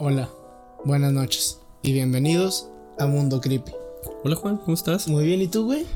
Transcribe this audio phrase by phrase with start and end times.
[0.00, 0.30] Hola,
[0.84, 2.68] buenas noches y bienvenidos
[3.00, 3.72] a Mundo Creepy.
[4.22, 5.08] Hola Juan, ¿cómo estás?
[5.08, 5.86] Muy bien, ¿y tú, güey?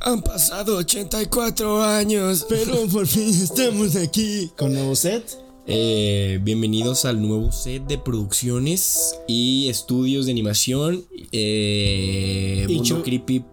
[0.00, 4.50] Han pasado 84 años, pero por fin estamos aquí.
[4.56, 5.36] ¿Con nuevo set?
[5.66, 13.44] Eh, bienvenidos al nuevo set de producciones y estudios de animación eh, Mundo Creepy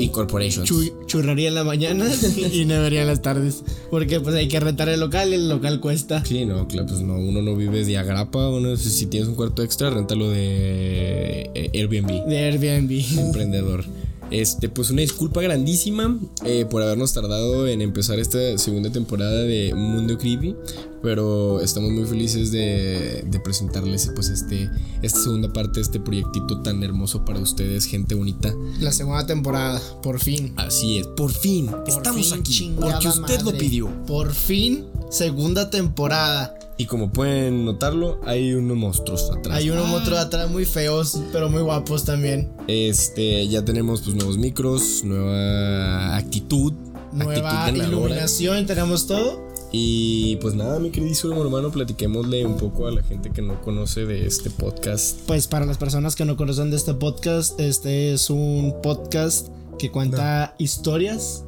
[0.00, 0.64] Incorporation.
[0.66, 2.06] Chu- churraría en la mañana
[2.52, 3.62] y nevería en las tardes.
[3.90, 6.24] Porque pues hay que rentar el local y el local cuesta.
[6.24, 9.34] Sí, no, claro, pues no, uno no vive de agrapa, uno si si tienes un
[9.34, 12.26] cuarto extra, rentalo de eh, Airbnb.
[12.26, 13.18] De Airbnb.
[13.18, 13.84] emprendedor.
[14.30, 19.74] Este, pues una disculpa grandísima eh, por habernos tardado en empezar esta segunda temporada de
[19.74, 20.54] Mundo Creepy,
[21.02, 24.70] pero estamos muy felices de, de presentarles pues este,
[25.02, 28.54] esta segunda parte de este proyectito tan hermoso para ustedes, gente bonita.
[28.78, 30.52] La segunda temporada, por fin.
[30.56, 33.88] Así es, por fin, Por estamos fin, aquí, porque usted lo pidió.
[34.06, 36.56] Por fin, segunda temporada.
[36.80, 39.54] Y como pueden notarlo, hay unos monstruos atrás.
[39.54, 42.50] Hay unos otros atrás muy feos, pero muy guapos también.
[42.68, 46.72] Este, ya tenemos pues nuevos micros, nueva actitud.
[47.12, 49.46] Nueva actitud iluminación, tenemos todo.
[49.72, 54.06] Y pues nada, mi queridísimo hermano, platiquémosle un poco a la gente que no conoce
[54.06, 55.18] de este podcast.
[55.26, 59.90] Pues para las personas que no conocen de este podcast, este es un podcast que
[59.90, 61.44] cuenta historias,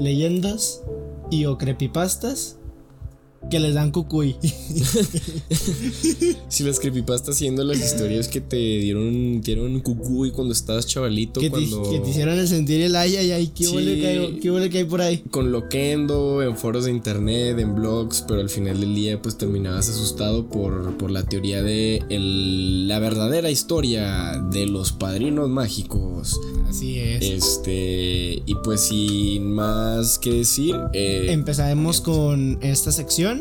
[0.00, 0.80] leyendas
[1.30, 2.56] y o creepypastas
[3.50, 4.36] que les dan cucuy.
[6.48, 11.40] Si las creepypastas siendo las historias que te dieron, te dieron cucuy cuando estabas chavalito,
[11.40, 11.90] que, te, cuando...
[11.90, 13.74] que te hicieron el sentir el ay, ay, ay, qué Sí.
[13.74, 15.22] huele que qué huele que hay por ahí.
[15.30, 19.88] Con loquendo, en foros de internet, en blogs, pero al final del día pues terminabas
[19.88, 26.38] asustado por, por la teoría de el- la verdadera historia de los padrinos mágicos.
[26.68, 27.22] Así es.
[27.22, 33.31] Este, y pues sin más que decir, eh, Empezaremos con esta sección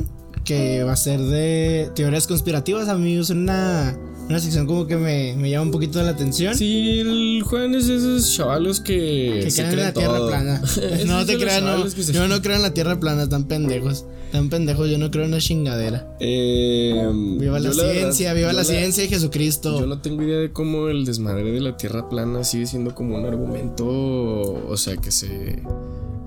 [0.43, 3.29] que va a ser de teorías conspirativas, amigos.
[3.29, 3.97] Una,
[4.27, 6.55] una sección como que me, me llama un poquito la atención.
[6.55, 10.61] Sí, el Juan es de esos chavalos que, Que se creen en la tierra plana.
[10.91, 11.89] Es no de te los creas, no.
[11.89, 14.05] se- Yo no creo en la tierra plana, están pendejos.
[14.25, 16.15] Están pendejos, yo no creo en la chingadera.
[16.21, 17.05] Eh,
[17.37, 19.77] Viva la ciencia, viva la ciencia y Jesucristo.
[19.79, 23.17] Yo no tengo idea de cómo el desmadre de la tierra plana sigue siendo como
[23.17, 25.61] un argumento, o sea, que se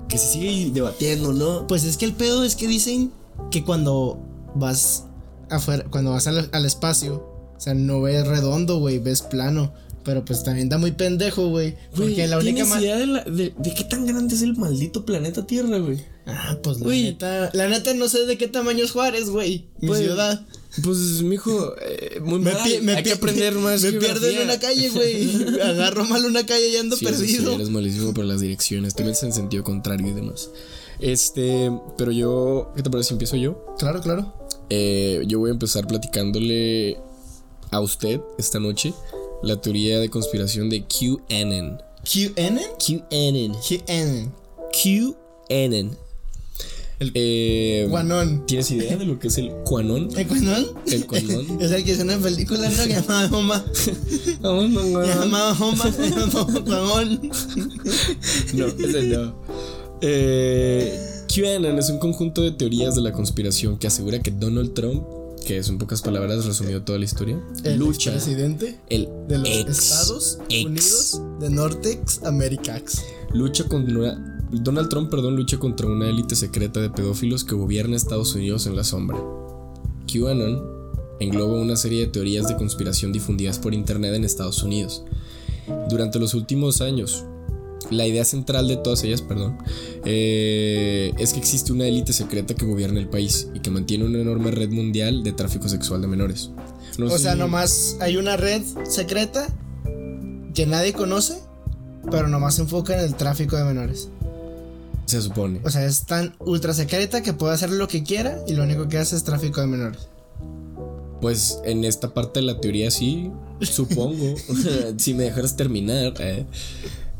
[0.07, 1.65] que se sigue debatiendo, ¿no?
[1.65, 3.11] Pues es que el pedo es que dicen
[3.51, 4.19] que cuando
[4.55, 5.05] vas
[5.49, 7.15] afuera, cuando vas al, al espacio,
[7.57, 9.73] o sea, no ves redondo, güey, ves plano.
[10.03, 11.75] Pero pues también está muy pendejo, güey.
[11.95, 14.55] Porque la única ¿tienes ma- idea de, la- de- de qué tan grande es el
[14.55, 15.99] maldito planeta Tierra, güey?
[16.27, 17.03] Ah, pues la Güey.
[17.05, 17.49] neta.
[17.53, 19.65] La neta no sé de qué tamaño es Juárez, güey.
[19.81, 20.45] Mi Pues, ciudad.
[20.83, 22.69] Pues, mijo, eh, muy Me, mal.
[22.83, 25.59] me Hay que aprender más Me pierdo en una calle, güey.
[25.59, 27.53] Agarro mal una calle y ando Sí, eso sí, perdido.
[27.53, 28.93] eres malísimo por las direcciones.
[28.93, 30.49] Te metes en sentido contrario y demás.
[30.99, 33.65] Este, pero yo, ¿qué te parece si empiezo yo?
[33.77, 34.33] Claro, claro.
[34.69, 36.97] Eh, yo voy a empezar platicándole
[37.71, 38.93] a usted esta noche
[39.43, 41.81] la teoría de conspiración de QAnon.
[42.03, 42.59] QN.
[42.79, 43.55] QAnon.
[43.61, 44.31] QN.
[44.71, 45.97] QAnon.
[46.97, 48.45] El Eh, Guanón.
[48.45, 50.09] ¿Tienes idea de lo que es el QAnon?
[50.17, 50.65] ¿El Guanón?
[50.87, 51.57] El QAnon.
[51.61, 52.83] Es el que es una película, ¿no?
[52.83, 53.65] Que llamaba Homa.
[54.41, 55.83] Llamaba Homa.
[56.65, 57.29] Guanón.
[58.53, 59.35] No, ese no.
[60.01, 60.99] Eh,
[61.33, 65.03] QAnon es un conjunto de teorías de la conspiración que asegura que Donald Trump,
[65.45, 69.49] que es en pocas palabras resumido toda la historia, El lucha presidente el de los
[69.49, 73.03] ex- Estados ex- Unidos de Nortex Americax.
[73.33, 74.17] lucha contra
[74.51, 78.75] Donald Trump, perdón, lucha contra una élite secreta de pedófilos que gobierna Estados Unidos en
[78.75, 79.17] la sombra.
[80.11, 80.61] QAnon
[81.19, 85.03] engloba una serie de teorías de conspiración difundidas por internet en Estados Unidos.
[85.89, 87.25] Durante los últimos años,
[87.91, 89.57] la idea central de todas ellas, perdón,
[90.05, 94.19] eh, es que existe una élite secreta que gobierna el país y que mantiene una
[94.19, 96.51] enorme red mundial de tráfico sexual de menores.
[96.97, 99.47] No O sea, si- nomás hay una red secreta
[100.53, 101.39] que nadie conoce,
[102.09, 104.09] pero nomás se enfoca en el tráfico de menores.
[105.05, 105.59] se supone.
[105.63, 108.87] O sea, es tan ultra secreta que puede hacer lo que quiera y lo único
[108.87, 110.07] que hace es tráfico de menores.
[111.21, 113.31] Pues en esta parte de la teoría sí,
[113.61, 114.35] supongo.
[114.97, 116.13] si me dejaras terminar.
[116.19, 116.45] eh.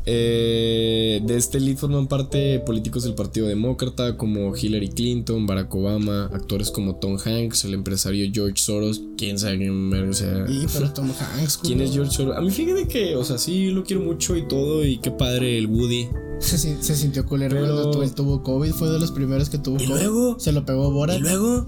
[0.08, 6.26] Eh, de este lead forman parte políticos del Partido Demócrata como Hillary Clinton, Barack Obama,
[6.32, 10.46] actores como Tom Hanks, el empresario George Soros, quién sabe quién verga sea.
[10.48, 11.92] Y pero Tom Hanks, ¿Quién es.
[11.92, 12.36] George Soros?
[12.36, 15.58] A mí fíjate que, o sea, sí lo quiero mucho y todo, y qué padre
[15.58, 16.06] el Woody.
[16.38, 19.50] Se, sin- se sintió culero Pero- cuando tuvo, él tuvo COVID, fue de los primeros
[19.50, 19.88] que tuvo ¿Y COVID.
[19.88, 20.38] luego?
[20.38, 21.18] Se lo pegó Borat.
[21.18, 21.66] ¿Y luego?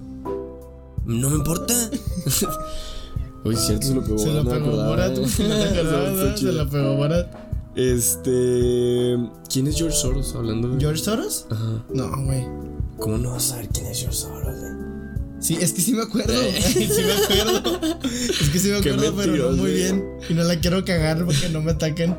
[1.07, 1.75] No me importa.
[3.45, 4.19] Oye, cierto, se lo pegó.
[4.19, 5.17] Se lo pegó Borat.
[5.25, 7.48] Se lo pegó Borat.
[7.79, 9.17] Este.
[9.49, 10.81] ¿Quién es George Soros hablando de.?
[10.81, 11.47] ¿George Soros?
[11.51, 11.85] Ajá.
[11.95, 12.45] No, güey.
[12.99, 14.73] ¿Cómo no vas a saber quién es George Soros, güey?
[15.41, 16.35] Sí, es que sí me acuerdo.
[16.61, 17.81] sí me acuerdo.
[18.03, 20.05] Es que sí me acuerdo, pero no muy bien.
[20.29, 22.17] Y no la quiero cagar porque no me ataquen.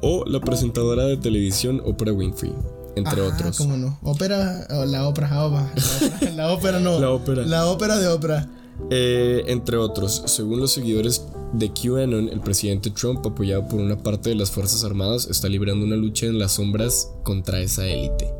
[0.00, 2.54] O la presentadora de televisión Oprah Winfrey,
[2.96, 3.58] entre Ah, otros.
[3.58, 3.98] ¿Cómo no?
[4.02, 6.98] Ópera, o la ópera, ah, va, la ópera, la ópera no.
[6.98, 7.42] La ópera.
[7.44, 8.48] La ópera de ópera.
[8.90, 14.30] Eh, entre otros, según los seguidores de QAnon, el presidente Trump, apoyado por una parte
[14.30, 18.32] de las Fuerzas Armadas, está librando una lucha en las sombras contra esa élite.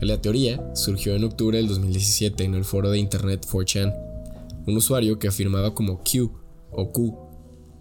[0.00, 3.94] La teoría surgió en octubre del 2017 en el foro de internet 4chan.
[4.66, 6.32] Un usuario que afirmaba como Q
[6.72, 7.16] o Q,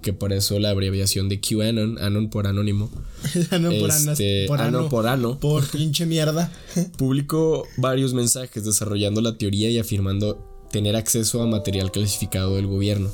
[0.03, 2.91] que por eso la abreviación de QAnon, Anon por anónimo,
[3.59, 6.51] no por este, por ano ano, por ano, por pinche mierda.
[6.97, 13.09] publicó varios mensajes desarrollando la teoría y afirmando tener acceso a material clasificado del gobierno.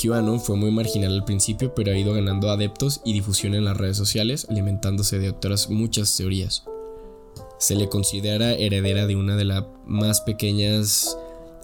[0.00, 3.76] QAnon fue muy marginal al principio, pero ha ido ganando adeptos y difusión en las
[3.76, 6.64] redes sociales, alimentándose de otras muchas teorías.
[7.58, 11.16] Se le considera heredera de una de las más pequeñas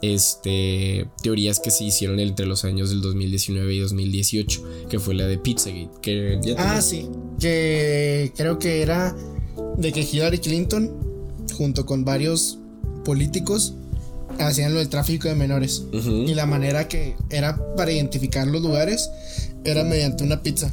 [0.02, 5.26] este, teorías que se hicieron entre los años del 2019 y 2018, que fue la
[5.26, 5.90] de Pizzagate.
[6.02, 7.08] Que ya Ah, sí.
[7.40, 9.16] Que creo que era
[9.78, 10.90] de que Hillary Clinton,
[11.56, 12.58] junto con varios
[13.04, 13.74] políticos,
[14.38, 15.84] hacían lo del tráfico de menores.
[15.92, 16.10] Ujú.
[16.26, 19.10] Y la manera que era para identificar los lugares
[19.64, 20.72] era mediante una pizza.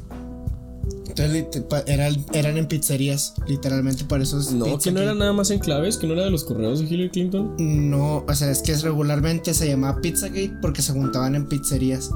[1.07, 5.13] Entonces lit- pa- era- eran en pizzerías, literalmente por eso es No, que no era
[5.13, 7.55] nada más en claves, que no era de los correos de Hillary Clinton.
[7.59, 12.09] No, o sea, es que regularmente se llamaba Pizzagate porque se juntaban en pizzerías.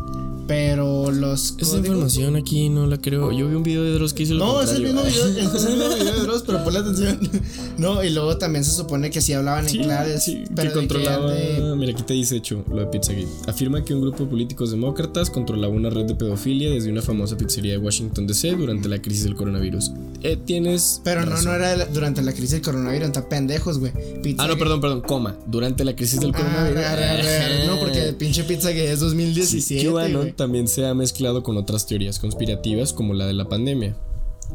[0.47, 3.31] Pero los Esa códigos- información aquí no la creo.
[3.31, 5.63] Yo vi un video de Dross que hizo lo No, es el mismo video, es
[5.65, 7.19] el mismo video de Dross, pero ponle atención.
[7.77, 10.23] No, y luego también se supone que sí hablaban Sí, en claves.
[10.23, 11.31] sí, pero que controlaba.
[11.31, 13.27] de- Mira, aquí te dice hecho lo de Pizzagate.
[13.47, 17.37] Afirma que un grupo de políticos demócratas controlaba una red de pedofilia desde una famosa
[17.37, 19.91] pizzería de Washington DC durante la crisis del coronavirus.
[20.23, 21.01] Eh, tienes.
[21.03, 21.45] Pero no, razón.
[21.45, 23.91] no era la- durante la crisis del coronavirus, tan pendejos, güey.
[24.39, 25.37] Ah, no, perdón, perdón, coma.
[25.45, 27.67] Durante la crisis del Ah, coronavirus.
[27.67, 29.87] No, porque el pinche pizza que es 2017.
[29.91, 30.33] QAnon güey.
[30.37, 33.97] También se ha mezclado con otras teorías conspirativas como la de la pandemia.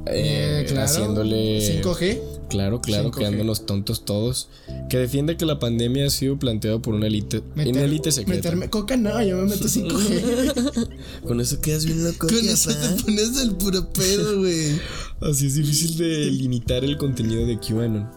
[0.06, 0.84] Eh, claro.
[0.86, 1.82] Haciéndole.
[1.82, 2.20] 5G.
[2.48, 3.18] Claro, claro, 5G.
[3.18, 4.48] quedándonos tontos todos.
[4.88, 8.36] Que defiende que la pandemia ha sido planteada por una élite, una élite secreta.
[8.36, 10.88] Meterme coca, no, yo me meto 5G.
[11.26, 12.26] Con eso quedas bien loco.
[12.26, 14.80] Con eso te pones el puro pedo, güey.
[15.20, 18.08] Así es difícil de limitar el contenido de QAnon.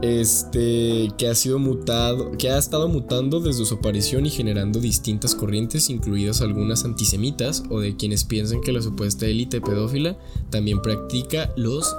[0.00, 5.34] Este, que ha sido mutado, que ha estado mutando desde su aparición y generando distintas
[5.34, 10.16] corrientes, incluidas algunas antisemitas o de quienes piensan que la supuesta élite pedófila
[10.50, 11.96] también practica los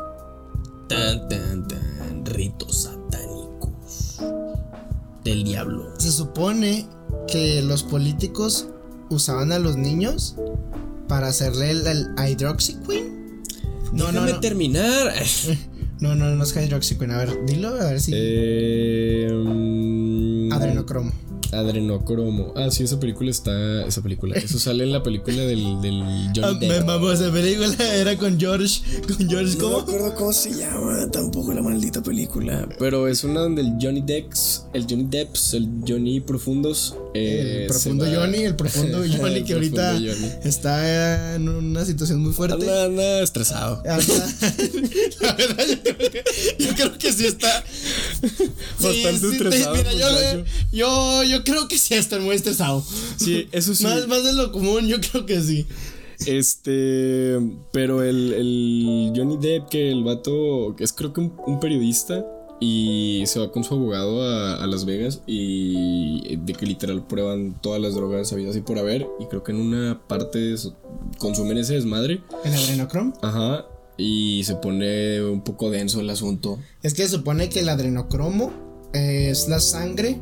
[0.88, 4.20] tan tan tan ritos satánicos
[5.26, 5.92] del diablo.
[5.98, 6.88] Se supone
[7.28, 8.68] que los políticos
[9.10, 10.36] usaban a los niños
[11.10, 13.44] para hacerle el, el hydroxyquin.
[13.92, 14.40] No, no, Déjame no.
[14.40, 15.14] terminar.
[16.00, 17.12] No, no, no es hydroxyquin.
[17.12, 18.12] A ver, dilo, a ver si.
[18.16, 19.30] Eh,
[20.52, 21.12] Adrenocromo.
[21.52, 22.54] Adrenocromo.
[22.56, 23.86] Ah, sí, esa película está.
[23.86, 24.36] Esa película.
[24.38, 26.86] Eso sale en la película del, del Ah, Johnny me Depp.
[26.86, 27.76] mamó esa película.
[27.96, 28.82] Era con George.
[29.08, 29.78] Con George, No me ¿cómo?
[29.80, 32.68] acuerdo cómo se llama tampoco la maldita película.
[32.78, 36.96] Pero es una donde el Johnny Depps, el Johnny Depps, el Johnny Profundos.
[37.14, 40.32] Eh, el se profundo Johnny, el profundo Johnny El que ahorita Johnny.
[40.44, 42.56] está en una situación muy fuerte.
[42.56, 43.82] Anda, anda estresado.
[43.86, 44.34] Anda-
[45.22, 46.24] La verdad, yo creo que,
[46.60, 47.64] yo creo que sí está.
[48.80, 52.84] Bastante sí, estresado, Mira, yo, yo, yo creo que sí está muy estresado.
[53.18, 53.84] Sí, eso sí.
[53.84, 55.66] Más, más de lo común, yo creo que sí.
[56.26, 57.40] Este,
[57.72, 62.26] pero el, el Johnny Depp, que el vato, que es creo que un, un periodista,
[62.60, 67.56] y se va con su abogado a, a Las Vegas y de que literal prueban
[67.62, 70.56] todas las drogas habidas y por haber, y creo que en una parte
[71.18, 73.14] consumen ese desmadre, El adrenocrom.
[73.22, 73.66] ajá,
[73.98, 76.60] y se pone un poco denso el asunto.
[76.84, 78.52] Es que se supone que el adrenocromo
[78.94, 80.18] es la sangre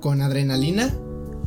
[0.00, 0.94] con adrenalina,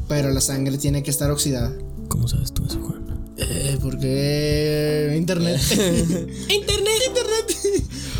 [0.08, 1.74] pero la sangre tiene que estar oxidada.
[2.08, 3.06] ¿Cómo sabes tú eso, Juan?
[3.38, 5.60] Eh, porque internet.
[5.72, 7.57] internet, internet.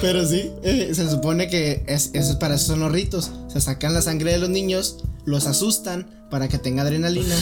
[0.02, 3.32] Pero sí, eh, se supone que es, eso es para eso son los ritos.
[3.48, 7.36] Se sacan la sangre de los niños, los asustan para que tenga adrenalina.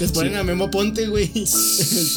[0.00, 1.30] Les ponen a Memo Ponte, güey.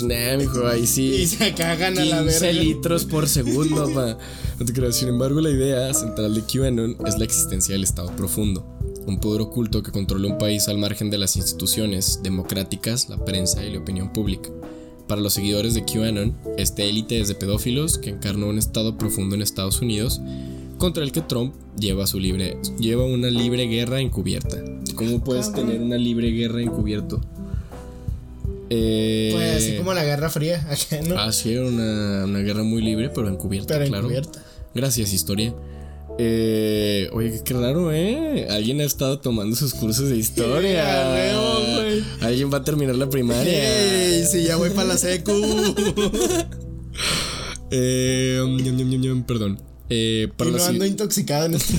[0.03, 1.07] Nah, mijo, ahí sí.
[1.15, 2.61] Y se cagan a la 15 verga.
[2.61, 4.17] litros por segundo, pa.
[4.59, 4.95] No te creas.
[4.95, 8.65] Sin embargo, la idea central de QAnon es la existencia del Estado profundo,
[9.05, 13.63] un poder oculto que controla un país al margen de las instituciones democráticas, la prensa
[13.65, 14.49] y la opinión pública.
[15.09, 19.35] Para los seguidores de QAnon, esta élite es de pedófilos que encarna un Estado profundo
[19.35, 20.21] en Estados Unidos
[20.77, 24.57] contra el que Trump lleva su libre lleva una libre guerra encubierta.
[24.95, 27.19] ¿Cómo puedes tener una libre guerra encubierto?
[28.69, 31.17] Eh, Pues así como la Guerra Fría, acá, ¿no?
[31.17, 34.03] Ah, sí, una, una guerra muy libre, pero encubierta, Pero claro.
[34.03, 34.43] encubierta.
[34.75, 35.55] Gracias, historia.
[36.19, 38.45] Eh, oye, qué raro, ¿eh?
[38.49, 40.83] Alguien ha estado tomando sus cursos de historia.
[42.29, 43.51] Alguien va a terminar la primaria.
[44.13, 45.31] Ey, si ya voy para la secu.
[47.71, 49.61] Eh, um, perdón.
[49.91, 51.75] Eh, para y no ando intoxicado en este.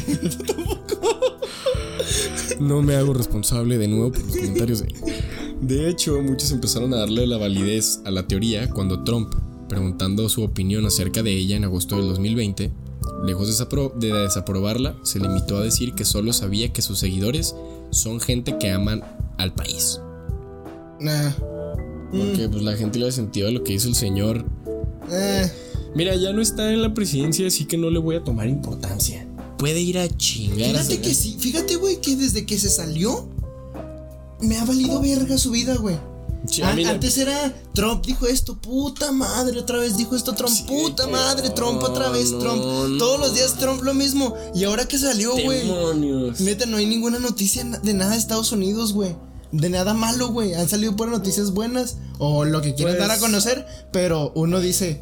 [2.60, 4.82] No me hago responsable de nuevo por los comentarios.
[4.82, 4.94] De...
[5.62, 9.34] de hecho, muchos empezaron a darle la validez a la teoría cuando Trump,
[9.68, 12.70] preguntando su opinión acerca de ella en agosto del 2020,
[13.24, 13.48] lejos
[13.98, 17.56] de desaprobarla, se limitó a decir que solo sabía que sus seguidores
[17.90, 19.02] son gente que aman
[19.38, 20.00] al país.
[21.00, 21.32] Nah.
[22.10, 24.44] Porque pues, la gente le ha sentido a lo que hizo el señor.
[25.10, 25.50] Eh.
[25.94, 29.26] Mira, ya no está en la presidencia, así que no le voy a tomar importancia.
[29.58, 30.70] Puede ir a chingar.
[30.70, 33.28] Fíjate que sí, fíjate, güey, que desde que se salió,
[34.40, 35.96] me ha valido verga su vida, güey.
[36.46, 40.64] Sí, An- Antes era Trump dijo esto, puta madre, otra vez dijo esto Trump, Sí,
[40.66, 42.62] puta madre, Trump otra vez, no, Trump.
[42.62, 42.96] no.
[42.96, 44.34] Todos los días Trump lo mismo.
[44.54, 45.64] Y ahora que salió, güey.
[46.40, 49.14] Neta, no hay ninguna noticia de nada de Estados Unidos, güey.
[49.52, 50.54] De nada malo, güey.
[50.54, 54.60] Han salido por noticias buenas o lo que quieran Pues- dar a conocer, pero uno
[54.60, 55.00] dice.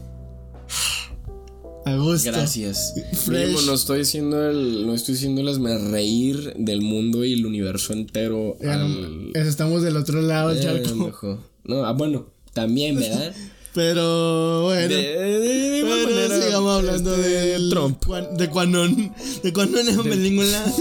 [1.84, 2.30] A gusto.
[2.30, 2.94] Gracias.
[3.28, 7.46] Mínimo, no estoy haciendo el, no estoy haciendo las me reír del mundo y el
[7.46, 8.56] universo entero.
[8.60, 11.38] Ya al- estamos del otro lado Eh, charco.
[11.64, 13.34] No, ah, bueno, también, ¿verdad?
[13.74, 14.88] Pero bueno.
[14.88, 18.04] De, manera, sigamos hablando este, de Trump.
[18.36, 19.14] de Quanon.
[19.42, 20.72] De Quanon ningún lado.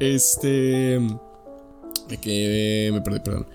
[0.00, 1.00] Este.
[2.16, 3.46] Que me perdí, perdón.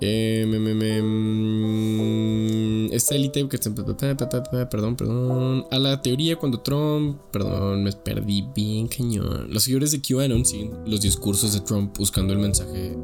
[0.00, 5.66] Eh, me, me, mm, esta élite que perdón, perdón.
[5.72, 9.48] A la teoría cuando Trump, perdón, me perdí bien cañón.
[9.50, 12.96] Los seguidores de QAnon siguen los discursos de Trump buscando el mensaje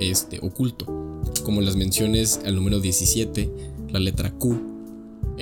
[0.00, 0.86] este oculto,
[1.44, 3.48] como las menciones al número 17,
[3.90, 4.60] la letra Q.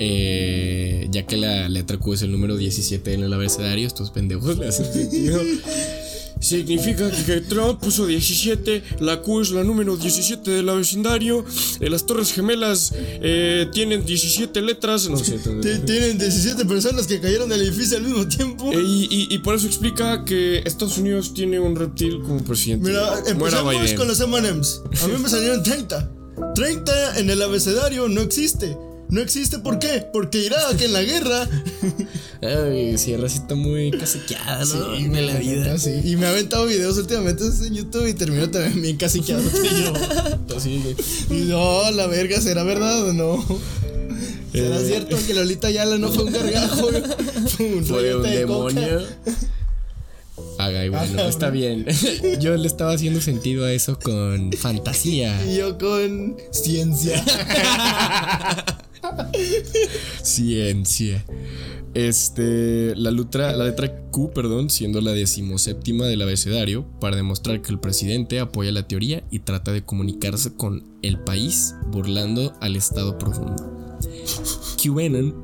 [0.01, 4.57] eh, ya que la letra Q es el número 17 en el abecedario, estos pendejos
[4.57, 5.41] le hacen sentido.
[6.39, 11.45] Significa que Trump puso 17, la Q es la número 17 del vecindario,
[11.81, 15.37] eh, las Torres Gemelas eh, tienen 17 letras, no sé.
[15.85, 18.71] Tienen 17 personas que cayeron del edificio al mismo tiempo.
[18.71, 22.89] Eh, y, y- y por eso explica que Estados Unidos tiene un reptil como presidente.
[22.89, 24.81] Mira, empezamos con los M&M's.
[25.03, 26.11] A mí me salieron 30.
[26.55, 28.77] 30 en el abecedario no existe.
[29.09, 30.05] No existe, ¿por qué?
[30.13, 31.47] Porque Irak en la guerra.
[32.41, 34.95] Ay, Sierra sí está muy casequeada, ¿no?
[34.95, 35.77] Sí, de la vida.
[35.79, 35.99] Sí.
[36.03, 39.41] Y me ha aventado videos últimamente en YouTube y termino también bien caciqueado.
[39.59, 41.41] Y yo, Así, güey.
[41.41, 43.43] y no, la verga, ¿será verdad o no?
[44.51, 44.85] ¿Será Eh.
[44.87, 46.89] cierto que Lolita Yala no fue un gargajo?
[47.57, 48.99] Fue un Fue un de coca?
[50.59, 51.29] Haga y bueno, Ajá.
[51.29, 51.85] está bien.
[52.41, 55.41] Yo le estaba haciendo sentido a eso con fantasía.
[55.49, 57.23] Y yo con ciencia.
[60.21, 61.23] Ciencia.
[61.93, 67.71] Este, la letra, la letra Q, perdón, siendo la decimoséptima del abecedario, para demostrar que
[67.71, 73.17] el presidente apoya la teoría y trata de comunicarse con el país burlando al Estado
[73.17, 73.55] profundo.
[74.83, 75.35] QAnon,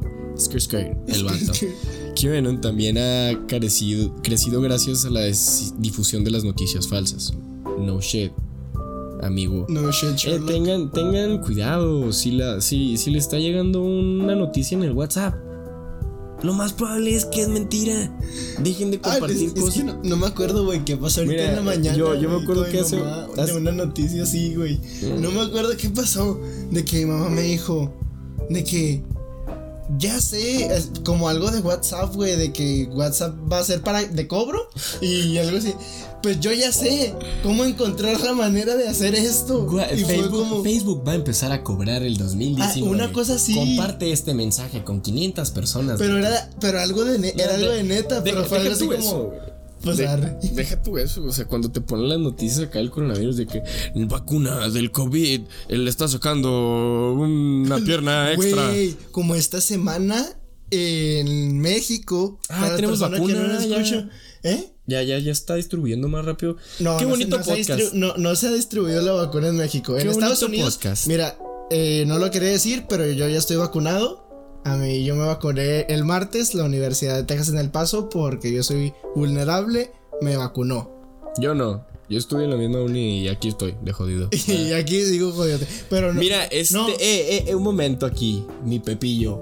[1.08, 1.54] el vato.
[2.16, 5.22] QAnon también ha carecido- crecido gracias a la
[5.78, 7.34] difusión de las noticias falsas.
[7.80, 8.32] No shit,
[9.22, 9.66] amigo.
[9.70, 12.12] No shit, Eh, tengan, tengan cuidado.
[12.14, 15.36] Si, la, si, si le está llegando una noticia en el WhatsApp,
[16.44, 18.16] lo más probable es que es mentira.
[18.60, 19.74] Dejen de Ah, compartir es cosas.
[19.76, 21.98] que no, no me acuerdo, güey, qué pasó ahorita Mira, en la mañana.
[21.98, 23.02] yo- yo me acuerdo que hace-
[23.58, 24.80] una noticia así, güey.
[25.20, 26.40] No me acuerdo qué pasó.
[26.72, 27.94] De que mi mamá me dijo.
[28.50, 29.04] De que.
[29.98, 34.04] Ya sé, es como algo de WhatsApp, güey, de que WhatsApp va a ser para
[34.04, 34.60] de cobro
[35.02, 35.74] y algo así.
[36.24, 37.14] Pues yo ya sé
[37.44, 39.68] cómo encontrar la manera de hacer esto.
[39.70, 42.88] Gua- y fue Facebook, como Facebook va a empezar a cobrar el 2019.
[42.88, 43.54] Ah, una cosa así.
[43.54, 46.00] Comparte este mensaje con 500 personas.
[46.00, 49.32] pero era pero algo de era No, algo de- neta, pero fue algo así eso,
[49.94, 53.48] De- deja tú eso, o sea, cuando te ponen las noticias acá del coronavirus de
[53.48, 53.64] que
[54.06, 58.72] vacuna del COVID, él le está sacando una pierna extra.
[59.12, 60.26] Como esta semana
[60.72, 62.40] en México.
[62.50, 64.10] Ah, tenemos vacuna, no ya.
[64.44, 64.72] ¿Eh?
[64.88, 66.58] Ya, ya, ya está distribuyendo más rápido.
[66.80, 67.80] No, Qué no bonito se, no se ha podcast.
[67.82, 69.98] distri- no, no se ha distribuido la vacuna en México.
[69.98, 70.76] En Estados Unidos.
[70.76, 71.08] podcast.
[71.08, 71.38] Mira,
[71.72, 74.25] eh, no lo quería decir, pero yo ya estoy vacunado.
[74.66, 78.52] A mí yo me vacuné el martes, la Universidad de Texas en El Paso, porque
[78.52, 79.92] yo soy vulnerable,
[80.22, 80.90] me vacunó.
[81.38, 81.86] Yo no.
[82.10, 84.28] Yo estuve en la misma uni y aquí estoy, de jodido.
[84.48, 85.68] Y aquí digo, jodiote.
[85.88, 86.20] Pero no.
[86.20, 86.74] Mira, este.
[86.74, 86.90] no.
[86.90, 89.40] Eh, eh, eh, un momento aquí, mi Pepillo.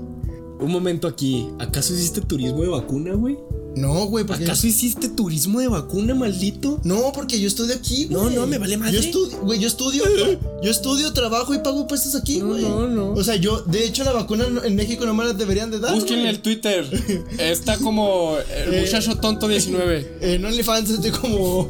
[0.58, 1.48] un momento aquí.
[1.60, 3.38] ¿Acaso hiciste turismo de vacuna, güey?
[3.80, 4.44] No, güey, porque.
[4.44, 6.80] ¿Acaso hiciste turismo de vacuna, maldito?
[6.84, 8.22] No, porque yo estudio aquí, güey.
[8.22, 8.92] No, no, me vale madre.
[8.94, 10.04] Yo estudio, güey, yo estudio,
[10.62, 12.62] yo estudio, trabajo y pago puestos aquí, No, güey.
[12.62, 13.10] no, no.
[13.12, 15.98] O sea, yo, de hecho, la vacuna en México no me la deberían de dar.
[15.98, 16.26] Güey.
[16.26, 16.86] el Twitter.
[17.38, 20.18] Está como el Eh, muchacho tonto 19.
[20.20, 21.68] En OnlyFans estoy como.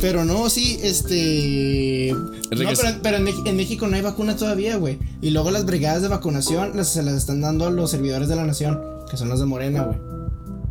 [0.00, 2.12] Pero no, sí, este.
[2.14, 4.98] No, pero, pero en México no hay vacuna todavía, güey.
[5.20, 8.36] Y luego las brigadas de vacunación las, se las están dando a los servidores de
[8.36, 8.80] la nación,
[9.10, 9.98] que son los de Morena, güey.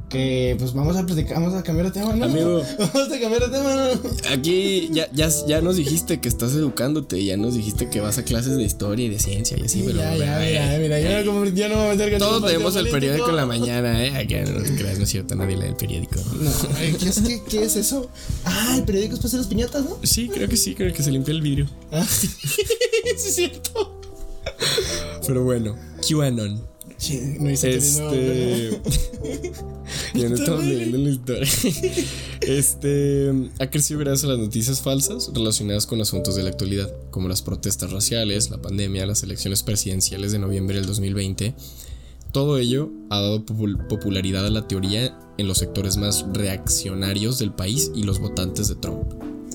[0.10, 2.26] Que pues vamos a platicar, vamos a cambiar de tema, ¿no?
[2.26, 2.64] Amigo.
[2.80, 4.34] Vamos a cambiar de tema, ¿no?
[4.34, 8.24] Aquí ya, ya, ya nos dijiste que estás educándote, ya nos dijiste que vas a
[8.24, 11.34] clases de historia y de ciencia y así, pero ya, ya, eh, mira, mira, yo
[11.34, 14.06] no, yo no me voy a meter con Todos leemos el periódico en la mañana,
[14.06, 14.16] ¿eh?
[14.16, 16.22] Aquí no te creas, no es cierto, nadie lee el periódico.
[16.40, 18.10] No, ay, ¿qué es, qué, qué es eso?
[18.46, 19.98] Ah, el periódico es para hacer las piñatas, ¿no?
[20.04, 21.68] Sí, creo que sí, creo que se limpia el vidrio.
[21.92, 22.62] Ah, sí, sí
[23.14, 24.00] es cierto.
[25.26, 25.76] Pero bueno,
[26.08, 26.77] QAnon.
[26.98, 28.82] Sí, no hice Este.
[30.16, 31.48] ya no estamos leyendo la historia.
[32.42, 33.32] Este.
[33.60, 37.42] Ha crecido gracias a las noticias falsas relacionadas con asuntos de la actualidad, como las
[37.42, 41.54] protestas raciales, la pandemia, las elecciones presidenciales de noviembre del 2020.
[42.32, 47.52] Todo ello ha dado popul- popularidad a la teoría en los sectores más reaccionarios del
[47.54, 49.14] país y los votantes de Trump.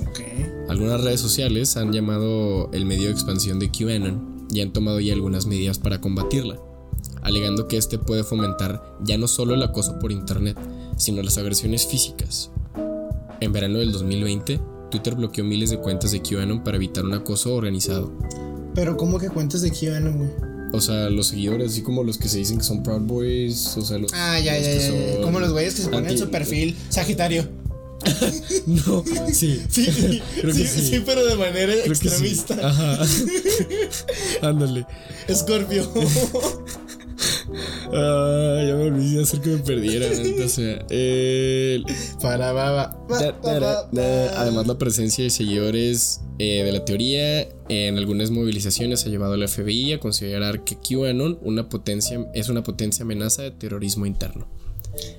[0.08, 0.20] Ok.
[0.68, 5.12] Algunas redes sociales han llamado el medio de expansión de QAnon y han tomado ya
[5.12, 6.58] algunas medidas para combatirla,
[7.22, 10.58] alegando que este puede fomentar ya no solo el acoso por internet,
[10.96, 12.50] sino las agresiones físicas.
[13.40, 14.60] En verano del 2020,
[14.90, 18.12] Twitter bloqueó miles de cuentas de QAnon para evitar un acoso organizado.
[18.74, 20.30] Pero, ¿cómo que cuentas de QAnon, güey?
[20.72, 23.82] O sea, los seguidores, así como los que se dicen que son Proud Boys, o
[23.82, 24.12] sea, los.
[24.14, 27.46] Ah, ya, los ya, son Como los güeyes que se ponen en su perfil Sagitario.
[28.66, 29.62] No, sí.
[29.70, 29.86] Sí,
[30.40, 31.02] Creo que sí.
[31.04, 32.56] pero de manera Creo extremista.
[32.66, 32.98] Ajá.
[34.42, 34.86] Ándale.
[35.28, 35.88] Escorpio.
[37.92, 40.06] Ah, ya me olvidé de hacer que me perdiera.
[40.90, 41.84] el-
[43.08, 44.40] Para da- da- da.
[44.40, 49.46] Además, la presencia de seguidores eh, de la teoría en algunas movilizaciones ha llevado al
[49.48, 54.48] FBI a considerar que QAnon una potencia, es una potencia amenaza de terrorismo interno.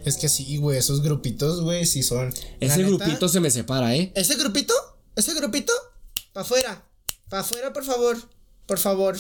[0.06, 2.30] Es que sí, güey, esos grupitos, güey, sí son.
[2.60, 4.12] La Ese neta, grupito se me separa, ¿eh?
[4.16, 4.74] ¿Ese grupito?
[5.16, 5.74] ¿Ese grupito?
[6.32, 6.86] Pa' afuera.
[7.30, 8.18] Pa' afuera, por favor.
[8.68, 9.16] Por favor.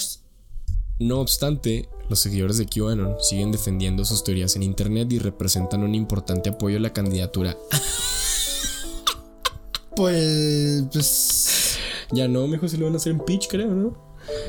[0.99, 5.95] No obstante, los seguidores de QAnon siguen defendiendo sus teorías en internet y representan un
[5.95, 7.57] importante apoyo a la candidatura.
[9.95, 10.85] Pues.
[10.91, 11.77] Pues.
[12.11, 13.95] Ya no, mejor se lo van a hacer en pitch, creo, ¿no?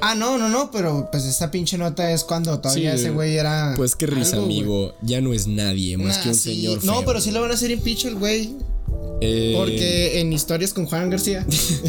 [0.00, 3.36] Ah, no, no, no, pero pues esta pinche nota es cuando todavía Sí, ese güey
[3.36, 3.74] era.
[3.76, 4.94] Pues qué risa, algo, amigo.
[5.02, 6.54] Ya no es nadie más Nah, que un sí.
[6.54, 6.84] señor.
[6.84, 8.56] No, pero sí lo van a hacer impeach el güey.
[9.26, 11.46] Eh, Porque en historias con Juan García,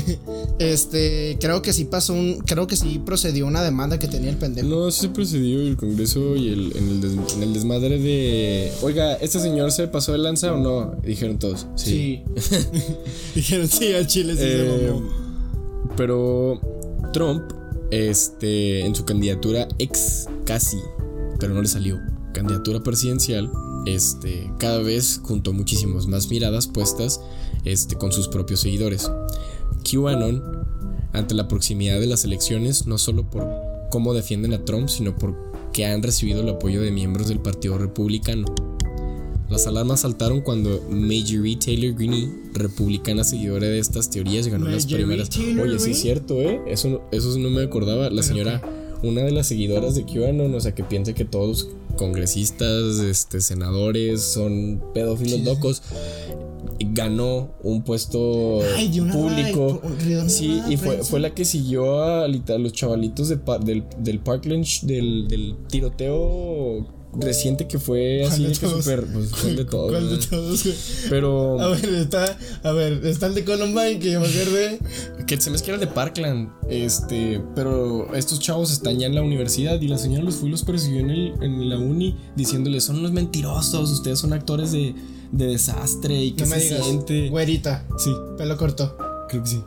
[0.60, 4.38] este, creo que sí pasó un, creo que sí procedió una demanda que tenía el
[4.38, 4.68] pendejo.
[4.68, 8.72] No, sí se procedió el Congreso y el, en, el des- en el desmadre de.
[8.82, 10.96] Oiga, ¿este señor se pasó de lanza o no?
[11.04, 11.68] Dijeron todos.
[11.76, 12.22] Sí.
[12.36, 12.54] Sí.
[13.36, 15.10] Dijeron, sí, al chile sí se Eh, mamó.
[15.98, 16.60] pero
[17.14, 17.44] Trump,
[17.92, 20.78] este, en su candidatura ex casi,
[21.40, 22.00] pero no le salió,
[22.34, 23.50] candidatura presidencial,
[23.86, 27.22] este, cada vez juntó muchísimas más miradas puestas,
[27.64, 29.12] este, con sus propios seguidores.
[29.84, 30.44] QAnon,
[31.14, 33.48] ante la proximidad de las elecciones, no solo por
[33.92, 35.36] cómo defienden a Trump, sino por
[35.72, 38.46] que han recibido el apoyo de miembros del Partido Republicano.
[39.50, 45.06] Las alarmas saltaron cuando Marjorie Taylor Greene, republicana seguidora de estas teorías, ganó las Marjorie
[45.06, 45.30] primeras.
[45.30, 46.62] Taylor Oye, sí es cierto, ¿eh?
[46.66, 48.10] Eso, eso no me acordaba.
[48.10, 48.62] La señora,
[49.04, 53.42] una de las seguidoras de QAnon, o sea, que piensa que todos los congresistas, este,
[53.42, 55.82] senadores son pedófilos locos,
[56.80, 59.82] ganó un puesto Ay, público.
[60.28, 65.28] Sí, y fue, fue la que siguió a, los chavalitos de del, del Parkland, del,
[65.28, 66.86] del tiroteo
[67.20, 69.06] reciente que fue ¿Cuál así de que super.
[69.06, 69.92] Pues, ¿cuál de todos?
[69.92, 70.64] ¿Cuál de todos?
[71.10, 74.28] Pero A ver, está, a ver, está el de Columbine que yo me
[75.26, 76.50] que se me es que era de Parkland.
[76.70, 80.52] Este, pero estos chavos están ya en la universidad y la señora los fue y
[80.52, 84.94] los persiguió en, el, en la uni diciéndoles: son unos mentirosos, ustedes son actores de,
[85.32, 86.86] de desastre y que No me se digas.
[86.86, 87.30] siente.
[87.30, 88.96] Güerita, Sí, pelo corto.
[89.30, 89.62] creo que sí.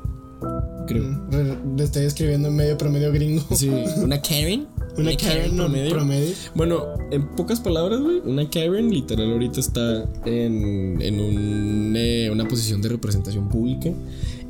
[0.87, 1.03] Creo.
[1.05, 3.43] Mm, Le estoy escribiendo en medio promedio gringo.
[3.57, 4.67] Sí, una Karen.
[4.99, 5.91] Una Karen promedio.
[5.91, 6.35] promedio.
[6.55, 12.47] Bueno, en pocas palabras, güey, una Karen literal ahorita está en, en un, eh, una
[12.49, 13.91] posición de representación pública.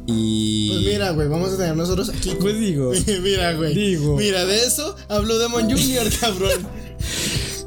[0.06, 0.68] Y.
[0.70, 2.32] Pues mira, güey, vamos a tener nosotros aquí.
[2.40, 2.92] Pues digo.
[3.22, 3.74] mira, güey.
[3.74, 4.16] Digo.
[4.16, 6.66] Mira, de eso habló Demon Junior, cabrón.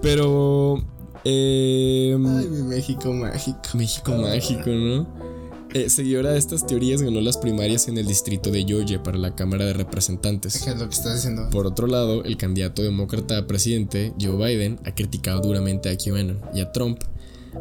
[0.02, 0.84] Pero.
[1.24, 3.60] eh, Ay, mi México mágico.
[3.76, 5.31] México mágico, ¿no?
[5.74, 9.36] Eh, seguidora de estas teorías ganó las primarias en el distrito de Georgia para la
[9.36, 10.62] Cámara de Representantes.
[10.62, 11.50] ¿Qué es lo que estás diciendo?
[11.50, 16.42] Por otro lado, el candidato demócrata a presidente, Joe Biden, ha criticado duramente a QAnon
[16.54, 17.00] y a Trump,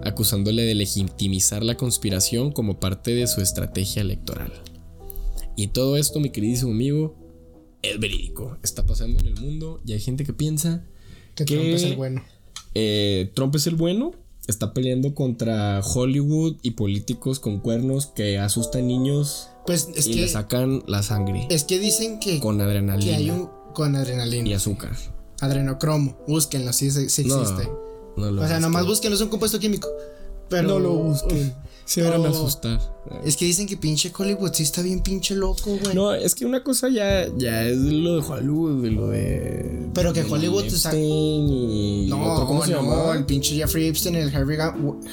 [0.03, 4.53] acusándole de legitimizar la conspiración como parte de su estrategia electoral.
[5.57, 7.17] Y todo esto, mi queridísimo amigo,
[7.83, 8.59] es verídico.
[8.65, 10.85] Está pasando en el mundo y hay gente que piensa
[11.37, 12.25] Que Trump es el bueno.
[12.75, 14.13] eh, Trump es el bueno.
[14.47, 20.21] Está peleando contra Hollywood y políticos con cuernos que asustan niños Pues es y que.
[20.23, 23.49] le sacan la sangre Es que dicen que, con adrenalina que hay un.
[23.75, 24.57] Con y adrenalina.
[24.57, 24.97] azúcar.
[25.41, 26.19] Adrenocromo.
[26.27, 27.69] Búsquenlo, sí, sí, sí No, existe.
[28.17, 29.89] no lo o sea, nomás búsquenlo, es un compuesto químico.
[30.51, 30.69] Pero.
[30.69, 31.55] No lo busquen.
[31.87, 32.79] Se van a asustar.
[33.25, 35.93] Es que dicen que pinche Hollywood sí está bien pinche loco, güey.
[35.93, 39.89] No, es que una cosa ya, ya es lo de Hollywood, de lo de.
[39.93, 43.17] Pero que de Hollywood te saca- Epstein y No, otro, ¿cómo se no, llama?
[43.17, 44.57] el pinche Jeffrey Epstein, el Harvey,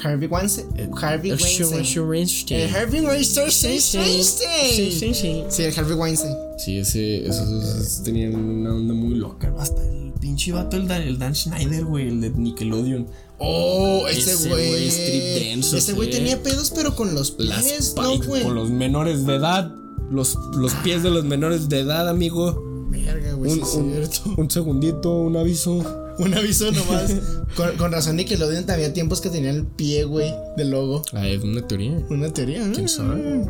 [0.04, 0.68] Harvey Weinstein.
[0.96, 2.60] Harvey Weinstein.
[2.60, 3.50] El Harvey Weinstein.
[3.50, 5.44] Sí, sí, sí.
[5.48, 6.34] Sí, el Harvey Weinstein.
[6.58, 9.52] Sí, ese, esos, esos tenían una onda muy loca.
[9.58, 13.06] Hasta el pinche vato, el Dan, el Dan Schneider, güey, el de Nickelodeon.
[13.38, 14.88] Oh, ese güey.
[14.88, 18.42] Ese güey tenía pedos, pero con los pa- ¿no, güey?
[18.42, 19.72] con los menores de edad.
[20.10, 22.64] Los, los pies de los menores de edad, amigo.
[22.90, 24.34] Verga, güey, Un, un- cierto.
[24.36, 26.04] un segundito, un aviso.
[26.18, 27.14] Un aviso nomás.
[27.54, 31.02] con, con razón Nickelodeon había tiempos que tenía el pie, güey, del logo.
[31.12, 31.96] Ah, es una teoría.
[32.10, 32.74] Una teoría, ¿no?
[32.74, 33.46] ¿Quién sabe?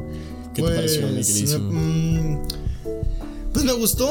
[0.54, 1.70] ¿Qué Pues, te pareció, mi queridísimo?
[1.72, 2.38] mm,
[3.54, 4.10] pues me gustó,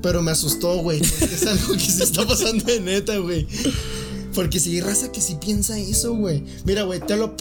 [0.00, 1.00] pero me asustó, güey.
[1.02, 3.46] Es algo que se está pasando de neta, güey.
[4.36, 6.44] Porque si hay raza que sí piensa eso, güey.
[6.66, 7.34] Mira, güey, te lo,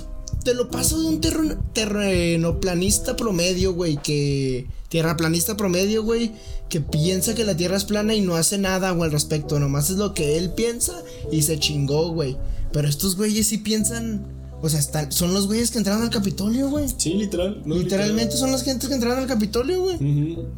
[0.46, 3.98] te lo paso de un terreno, terrenoplanista promedio, güey.
[3.98, 4.66] Que.
[4.88, 6.32] Tierraplanista promedio, güey.
[6.70, 9.60] Que piensa que la tierra es plana y no hace nada, güey, al respecto.
[9.60, 10.94] Nomás es lo que él piensa
[11.34, 12.38] y se chingó, güey.
[12.72, 14.26] Pero estos güeyes sí piensan.
[14.62, 16.88] O sea, están, son los güeyes que entraron al Capitolio, güey.
[16.98, 17.62] Sí, literal.
[17.66, 19.98] no, Literalmente son las gentes que entraron al Capitolio, güey.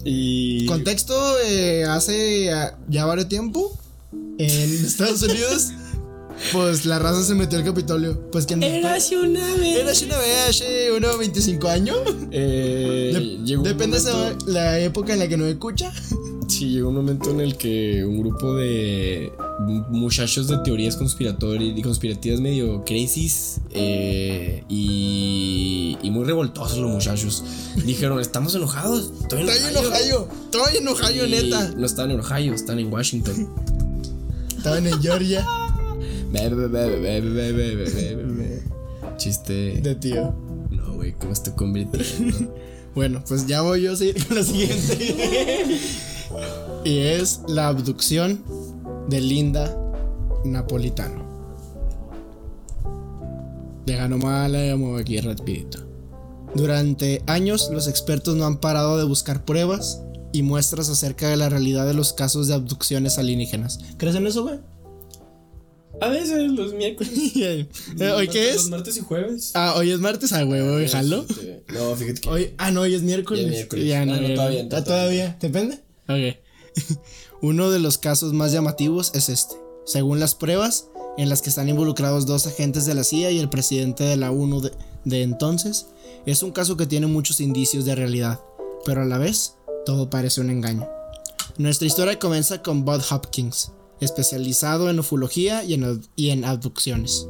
[0.06, 0.68] Y.
[0.68, 1.16] Contexto,
[1.48, 3.76] eh, hace ah, ya varios tiempo
[4.38, 5.70] en Estados Unidos,
[6.52, 8.30] pues la raza se metió al Capitolio.
[8.32, 8.66] Pues que no.
[8.66, 9.78] Érase una vez.
[9.78, 11.98] Era una vez hace unos 25 años.
[12.32, 15.92] Eh, De- llegó un depende de la época en la que no escucha.
[16.48, 19.34] Sí, llegó un momento en el que un grupo de
[19.90, 27.44] muchachos de teorías conspiratorias y conspirativas medio crisis eh, y, y muy revoltosos los muchachos
[27.86, 29.12] dijeron, estamos enojados.
[29.22, 29.90] Estoy en Estoy Ohio".
[29.90, 30.28] Ohio.
[30.46, 31.72] Estoy en Ohio, neta.
[31.76, 33.50] No estaban en Ohio, están en Washington.
[34.58, 35.46] Estaban en Georgia.
[39.18, 39.82] Chiste.
[39.82, 40.34] De tío.
[40.70, 42.54] No, güey, ¿cómo estoy convirtiendo?
[42.96, 45.78] Bueno, pues ya voy yo a seguir con la siguiente.
[46.84, 48.44] y es la abducción
[49.08, 49.78] de Linda
[50.44, 51.24] Napolitano.
[53.86, 55.78] Deja nomás la llamo aquí rapidito.
[56.56, 60.02] Durante años los expertos no han parado de buscar pruebas
[60.34, 63.80] y muestras acerca de la realidad de los casos de abducciones alienígenas.
[63.98, 64.60] ¿Crees en eso, güey?
[66.02, 67.14] A veces los miércoles.
[67.36, 67.68] Eh,
[68.16, 68.70] ¿Hoy qué Los es?
[68.70, 69.52] martes y jueves.
[69.56, 71.26] Ah, hoy es martes, ah, güey, güey, jalo.
[71.28, 72.30] Este, No, fíjate que.
[72.30, 73.42] Hoy, ah, no, hoy es miércoles.
[73.44, 73.86] Ya es miércoles.
[73.88, 74.84] Ya no, Ah, no, ya todavía, Ah, todavía.
[74.86, 75.38] todavía.
[75.40, 75.80] ¿Depende?
[76.08, 76.98] Ok.
[77.42, 79.56] Uno de los casos más llamativos es este.
[79.86, 83.50] Según las pruebas, en las que están involucrados dos agentes de la CIA y el
[83.50, 84.72] presidente de la ONU de,
[85.06, 85.88] de entonces,
[86.26, 88.40] es un caso que tiene muchos indicios de realidad,
[88.86, 89.56] pero a la vez,
[89.86, 90.88] todo parece un engaño.
[91.58, 97.28] Nuestra historia comienza con Bud Hopkins, especializado en ufología y en, y en abducciones.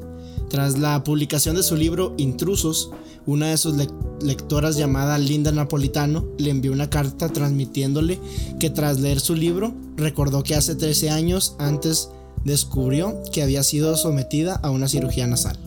[0.49, 2.91] Tras la publicación de su libro Intrusos,
[3.25, 8.19] una de sus lec- lectoras llamada Linda Napolitano le envió una carta transmitiéndole
[8.59, 12.09] que tras leer su libro recordó que hace 13 años antes
[12.45, 15.57] descubrió que había sido sometida a una cirugía nasal.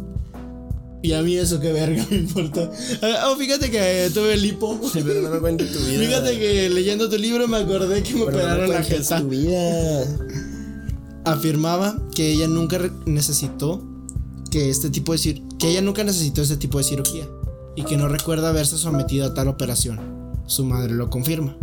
[1.02, 2.70] Y a mí eso que verga me importa.
[3.02, 4.78] Ah, oh, fíjate que tuve el hipo.
[4.92, 5.98] Pero no me cuentes tu vida.
[5.98, 9.18] Fíjate que leyendo tu libro me acordé que me Pero no me operaron la jeta
[9.20, 10.04] tu vida.
[11.24, 13.82] Afirmaba que ella nunca necesitó
[14.50, 17.28] que este tipo de cir- que ella nunca necesitó este tipo de cirugía
[17.76, 20.00] y que no recuerda haberse sometido a tal operación.
[20.46, 21.56] Su madre lo confirma.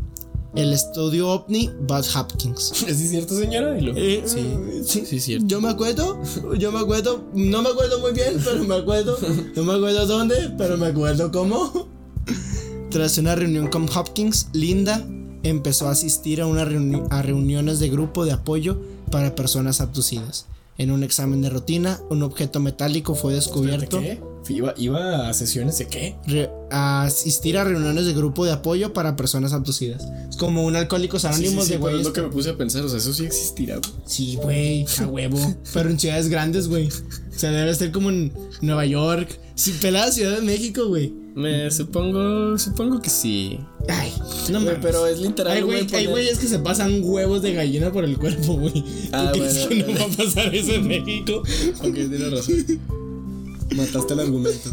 [0.56, 2.72] El estudio OVNI Bud Hopkins.
[2.88, 3.80] ¿Es cierto, señora?
[3.80, 4.48] Lo- Eh, sí,
[4.86, 5.46] sí, sí, cierto.
[5.48, 6.20] Yo me acuerdo,
[6.58, 9.18] yo me acuerdo, no me acuerdo muy bien, pero me acuerdo,
[9.56, 11.88] no me acuerdo dónde, pero me acuerdo cómo.
[12.90, 15.06] Tras una reunión con Hopkins, Linda
[15.50, 18.82] empezó a asistir a, una reuni- a reuniones de grupo de apoyo
[19.12, 20.46] para personas abducidas.
[20.80, 24.00] En un examen de rutina, un objeto metálico fue descubierto.
[24.00, 24.54] ¿De qué?
[24.54, 26.16] ¿Iba, ¿Iba a sesiones de qué?
[26.28, 30.04] Re- a asistir a reuniones de grupo de apoyo para personas abducidas.
[30.30, 32.52] Es como un alcohólicos Sí, sí, anónimos sí, de pero es lo que me puse
[32.52, 32.84] a pensar.
[32.86, 33.78] O sea, eso sí existirá.
[33.78, 33.92] güey.
[34.06, 35.56] Sí, güey, a huevo.
[35.74, 36.88] Pero en ciudades grandes, güey.
[36.88, 38.32] O sea, debe ser como en
[38.62, 39.38] Nueva York.
[39.56, 41.12] Sí, pelada Ciudad de México, güey.
[41.38, 43.60] Me supongo, supongo que sí.
[43.88, 44.12] Ay,
[44.50, 44.80] no Güey, mames.
[44.82, 45.56] pero es literal.
[45.56, 48.74] Hay güey, poner- güeyes que se pasan huevos de gallina por el cuerpo, güey.
[48.82, 51.44] ¿Tú Ah, crees bueno, que no va a pasar eso en México?
[51.82, 52.56] Ok, tienes razón.
[53.76, 54.72] Mataste el argumento.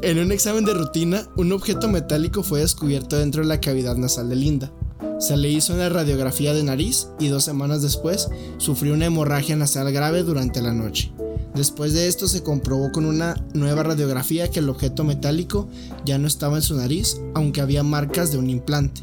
[0.00, 4.30] En un examen de rutina, un objeto metálico fue descubierto dentro de la cavidad nasal
[4.30, 4.72] de Linda.
[5.18, 9.92] Se le hizo una radiografía de nariz y dos semanas después sufrió una hemorragia nasal
[9.92, 11.12] grave durante la noche.
[11.54, 15.68] Después de esto se comprobó con una nueva radiografía que el objeto metálico
[16.04, 19.02] ya no estaba en su nariz, aunque había marcas de un implante.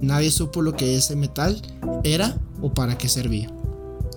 [0.00, 1.60] Nadie supo lo que ese metal
[2.02, 3.52] era o para qué servía.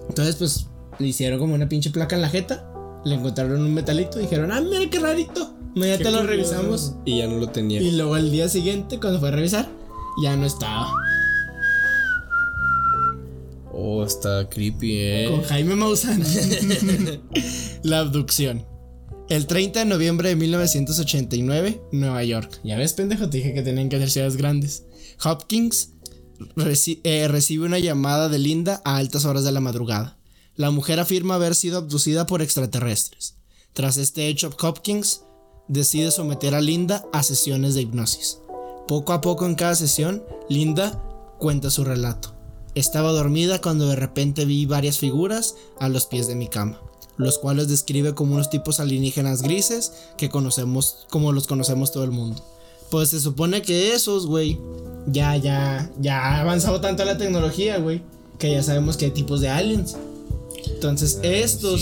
[0.07, 0.67] Entonces, pues
[0.97, 2.69] le hicieron como una pinche placa en la jeta,
[3.03, 5.53] le encontraron un metalito y dijeron, ah, mira qué rarito.
[5.75, 6.93] Ya te lo revisamos.
[7.03, 7.81] Y ya no lo tenía.
[7.81, 9.67] Y luego al día siguiente, cuando fue a revisar,
[10.21, 10.87] ya no estaba.
[13.85, 15.27] Oh, está creepy, eh.
[15.29, 16.23] Con Jaime Maussan.
[17.83, 18.65] la abducción.
[19.27, 22.61] El 30 de noviembre de 1989, Nueva York.
[22.63, 24.85] Ya ves, pendejo, te dije que tenían que ser ciudades grandes.
[25.25, 25.95] Hopkins
[27.03, 30.17] eh, recibe una llamada de Linda a altas horas de la madrugada.
[30.55, 33.35] La mujer afirma haber sido abducida por extraterrestres.
[33.73, 35.23] Tras este hecho, Hopkins
[35.67, 38.39] decide someter a Linda a sesiones de hipnosis.
[38.87, 41.03] Poco a poco en cada sesión, Linda
[41.37, 42.42] cuenta su relato.
[42.75, 46.81] Estaba dormida cuando de repente vi varias figuras a los pies de mi cama,
[47.17, 52.11] los cuales describe como unos tipos alienígenas grises que conocemos como los conocemos todo el
[52.11, 52.43] mundo.
[52.89, 54.59] Pues se supone que esos, güey,
[55.07, 58.01] ya, ya, ya ha avanzado tanto la tecnología, güey,
[58.39, 59.95] que ya sabemos que hay tipos de aliens.
[60.67, 61.81] Entonces, ah, estos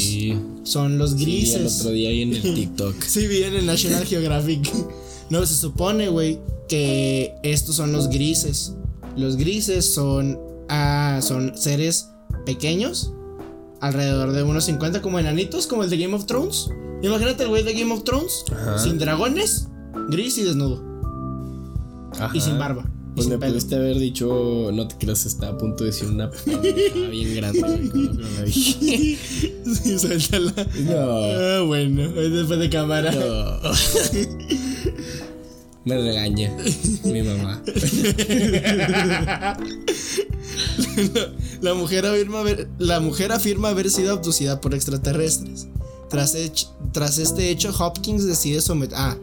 [0.64, 1.54] son los grises.
[1.54, 3.02] Sí, el otro día ahí en el TikTok.
[3.04, 4.72] sí, vi en el National Geographic.
[5.30, 8.74] no, se supone, güey, que estos son los grises.
[9.18, 10.40] Los grises son
[10.74, 12.12] Ah, son seres
[12.46, 13.14] pequeños,
[13.82, 16.70] alrededor de unos 50 como enanitos, como el de Game of Thrones.
[17.02, 18.46] Imagínate el güey de Game of Thrones,
[18.78, 19.68] sin dragones,
[20.10, 20.82] gris y desnudo.
[22.34, 22.90] Y sin barba.
[23.16, 26.32] Pues me pudiste haber dicho, no te creas, está a punto de decir una
[27.10, 27.92] bien grande.
[28.52, 30.54] sí, suéltala.
[30.86, 30.94] No.
[30.96, 33.12] Ah, bueno, después de cámara.
[33.12, 33.60] No.
[35.84, 36.56] Me regaña
[37.04, 37.64] mi mamá.
[41.62, 45.68] la, mujer afirma haber, la mujer afirma haber sido abducida por extraterrestres.
[46.10, 46.38] Tras,
[46.92, 48.96] tras este hecho, Hopkins decide someter.
[49.00, 49.18] Ah,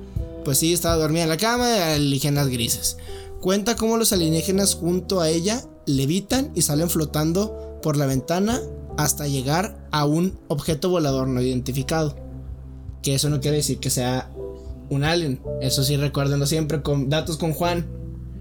[0.44, 2.96] pues sí, estaba dormida en la cama, alienígenas grises.
[3.40, 8.60] Cuenta cómo los alienígenas junto a ella levitan y salen flotando por la ventana
[8.96, 12.16] hasta llegar a un objeto volador no identificado.
[13.00, 14.32] Que eso no quiere decir que sea
[14.90, 15.40] un alien.
[15.60, 17.86] Eso sí, recuérdenlo siempre con datos con Juan.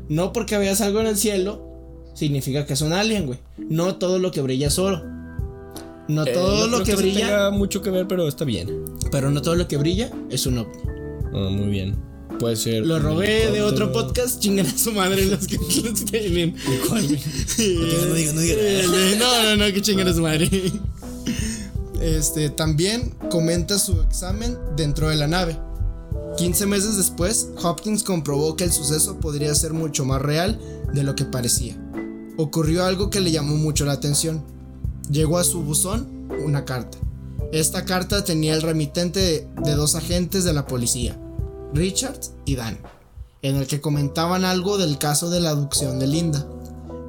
[0.10, 1.68] No porque veas algo en el cielo
[2.14, 3.40] significa que es un alien, güey.
[3.58, 5.04] No todo lo que brilla es oro.
[6.08, 7.28] No eh, todo lo que, brilla.
[7.28, 8.86] Tenga mucho que ver, pero está bien.
[9.12, 10.78] Pero no todo lo que brilla es un ovni.
[11.34, 11.96] Ah, muy bien.
[12.40, 12.86] Puede ser.
[12.86, 16.56] Lo robé de otro podcast, chingan a su madre los que los tienen.
[16.88, 17.04] ¿Cuál?
[17.08, 19.20] no digan, no digan.
[19.20, 20.50] No, no, no, que chingan a su madre.
[22.00, 25.58] Este, también comenta su examen dentro de la nave.
[26.38, 30.60] 15 meses después, Hopkins comprobó que el suceso podría ser mucho más real
[30.94, 31.76] de lo que parecía.
[32.38, 34.44] Ocurrió algo que le llamó mucho la atención.
[35.10, 37.00] Llegó a su buzón una carta.
[37.52, 41.20] Esta carta tenía el remitente de, dos agentes de la policía,
[41.74, 42.78] Richard y Dan,
[43.42, 46.48] en el que comentaban algo del caso de la abducción de Linda.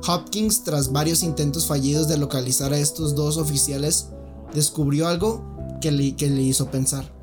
[0.06, 4.06] Hopkins, tras varios intentos fallidos de localizar a estos dos oficiales,
[4.54, 5.44] descubrió algo
[5.82, 7.17] que le hizo pensar.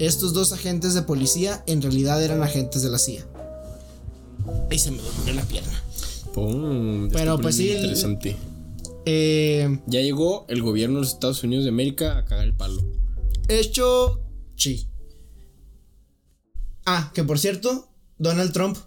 [0.00, 3.26] Estos dos agentes de policía en realidad eran agentes de la CIA.
[4.70, 5.84] Ahí se me durmió la pierna.
[7.12, 7.70] Pero pues sí.
[7.70, 8.34] Interesante.
[9.04, 12.82] Eh, ya llegó el gobierno de los Estados Unidos de América a cagar el palo.
[13.48, 14.22] Hecho.
[14.56, 14.88] Sí.
[16.86, 18.78] Ah, que por cierto, Donald Trump,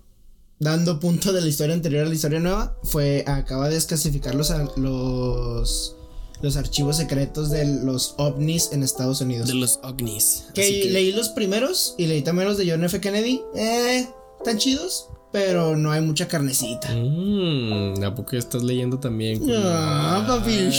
[0.57, 3.23] dando punto de la historia anterior a la historia nueva, fue.
[3.27, 5.95] acaba de desclasificar los, los
[6.43, 9.47] los archivos secretos de los ovnis en Estados Unidos.
[9.47, 10.43] De los ovnis.
[10.53, 12.99] Que, leí los primeros y leí también los de John F.
[12.99, 13.41] Kennedy.
[13.55, 14.05] Eh,
[14.39, 16.93] están chidos, pero no hay mucha carnecita.
[16.93, 19.39] Mmm, ¿a poco estás leyendo también?
[19.39, 20.69] No, papi.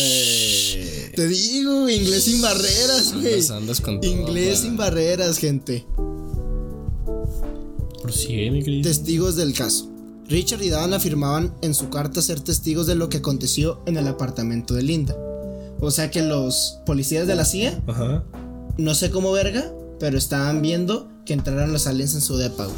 [1.16, 3.48] Te digo, inglés sin barreras, güey.
[3.48, 5.87] Andas, con Inglés sin barreras, gente.
[8.03, 8.83] Prosigue, mi querido.
[8.83, 9.88] Testigos del caso.
[10.29, 14.09] Richard y Dan afirmaban en su carta ser testigos de lo que aconteció en el
[14.09, 15.16] apartamento de Linda.
[15.81, 17.83] O sea que los policías de la CIA,
[18.79, 22.69] no sé cómo verga, pero estaban viendo que entraron los aliens en su depa.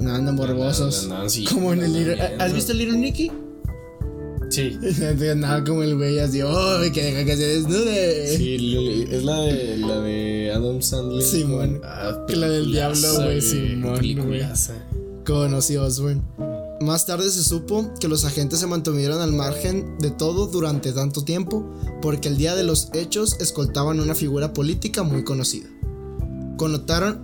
[0.00, 1.08] No andan borbosos.
[1.48, 3.32] como en el ¿Has visto el Little Nicky?
[4.50, 4.78] Sí.
[5.36, 8.36] Nada como el güey así, oh, que deja que se desnude.
[8.36, 11.22] Sí, es la de, la de Adam Sandler.
[11.22, 11.80] Simón.
[11.84, 14.00] Ah, la del diablo, güey, Simón.
[15.24, 16.22] Conocí Osborne.
[16.80, 21.24] Más tarde se supo que los agentes se mantuvieron al margen de todo durante tanto
[21.24, 21.64] tiempo
[22.02, 25.68] porque el día de los hechos escoltaban una figura política muy conocida.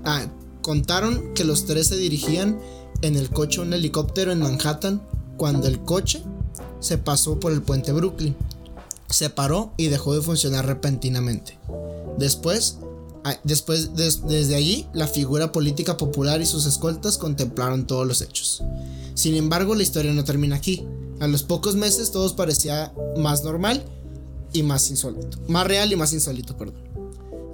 [0.05, 0.27] ah,
[0.62, 2.59] contaron que los tres se dirigían
[3.03, 5.03] en el coche a un helicóptero en Manhattan
[5.37, 6.23] cuando el coche
[6.81, 8.35] se pasó por el puente Brooklyn.
[9.09, 11.59] Se paró y dejó de funcionar repentinamente.
[12.17, 12.79] Después,
[13.45, 18.63] después des- desde allí, la figura política popular y sus escoltas contemplaron todos los hechos.
[19.15, 20.87] Sin embargo, la historia no termina aquí.
[21.21, 23.85] A los pocos meses todo parecía más normal
[24.53, 25.39] y más insólito.
[25.49, 26.83] Más real y más insólito, perdón.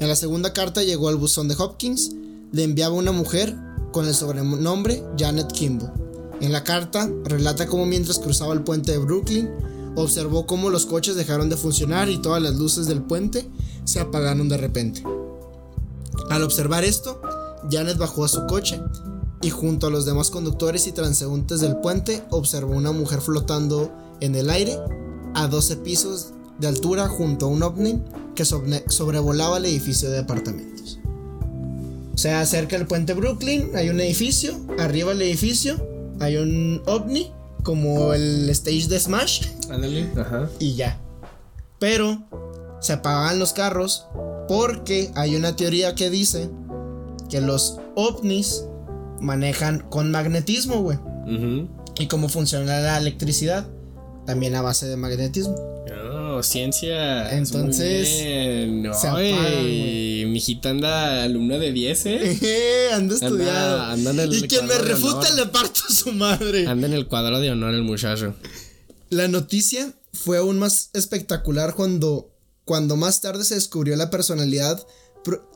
[0.00, 2.12] En la segunda carta llegó al buzón de Hopkins,
[2.52, 3.56] le enviaba una mujer
[3.92, 5.92] con el sobrenombre Janet Kimball.
[6.40, 9.50] En la carta relata cómo mientras cruzaba el puente de Brooklyn,
[9.96, 13.48] observó cómo los coches dejaron de funcionar y todas las luces del puente
[13.84, 15.02] se apagaron de repente.
[16.30, 17.20] Al observar esto,
[17.70, 18.80] Janet bajó a su coche
[19.40, 24.34] y junto a los demás conductores y transeúntes del puente observó una mujer flotando en
[24.34, 24.76] el aire
[25.34, 28.02] a 12 pisos de altura junto a un ovni
[28.34, 30.98] que sobre- sobrevolaba el edificio de apartamentos.
[32.14, 35.76] O sea, cerca del puente Brooklyn hay un edificio, arriba del edificio
[36.20, 40.10] hay un ovni como el stage de Smash Ándale.
[40.16, 40.48] Ajá.
[40.58, 40.98] y ya.
[41.78, 42.18] Pero
[42.80, 44.06] se apagaban los carros
[44.48, 46.50] porque hay una teoría que dice
[47.28, 48.64] que los ovnis
[49.20, 50.98] manejan con magnetismo, güey.
[51.98, 53.66] Y cómo funciona la electricidad,
[54.24, 55.54] también a base de magnetismo.
[56.10, 57.36] Oh, ciencia.
[57.36, 58.94] Entonces, Muy bien.
[58.94, 62.88] se Ay, apagan, mijita anda alumna de 10, ¿eh?
[62.94, 63.82] Anda estudiado.
[63.82, 65.34] anda el y quien me refuta honor.
[65.36, 66.66] le parto a su madre.
[66.68, 68.34] Anda en el cuadro de honor el muchacho.
[69.10, 72.30] La noticia fue aún más espectacular cuando,
[72.68, 74.86] cuando más tarde se descubrió la personalidad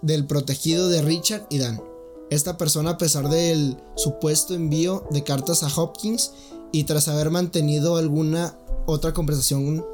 [0.01, 1.83] del protegido de Richard y Dan.
[2.31, 6.33] Esta persona, a pesar del supuesto envío de cartas a Hopkins
[6.73, 9.85] y tras haber mantenido alguna otra conversación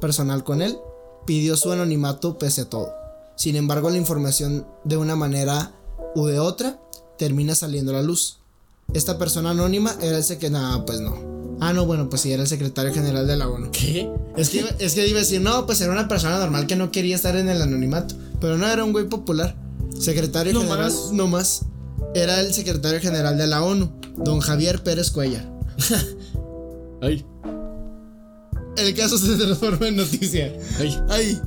[0.00, 0.78] personal con él,
[1.26, 2.92] pidió su anonimato pese a todo.
[3.34, 5.72] Sin embargo, la información de una manera
[6.14, 6.80] u de otra
[7.18, 8.38] termina saliendo a la luz.
[8.94, 10.68] Esta persona anónima era el secretario.
[10.68, 11.37] No, pues no.
[11.60, 13.70] Ah, no, bueno, pues sí, era el secretario general de la ONU.
[13.72, 14.08] ¿Qué?
[14.36, 16.90] Es que, es que iba a decir, no, pues era una persona normal que no
[16.92, 18.14] quería estar en el anonimato.
[18.40, 19.56] Pero no era un güey popular.
[19.98, 20.84] Secretario No general.
[20.84, 21.12] más.
[21.12, 21.62] No más.
[22.14, 25.44] Era el secretario general de la ONU, don Javier Pérez Cuellar.
[27.02, 27.24] Ay,
[28.76, 30.52] El caso se transforma en noticia.
[30.78, 30.96] ay.
[31.08, 31.40] Ay.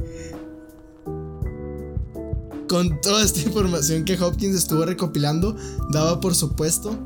[2.68, 5.56] Con toda esta información que Hopkins estuvo recopilando,
[5.92, 6.98] daba por supuesto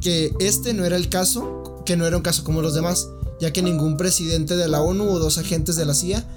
[0.00, 3.08] que este no era el caso, que no era un caso como los demás,
[3.40, 6.28] ya que ningún presidente de la ONU o dos agentes de la CIA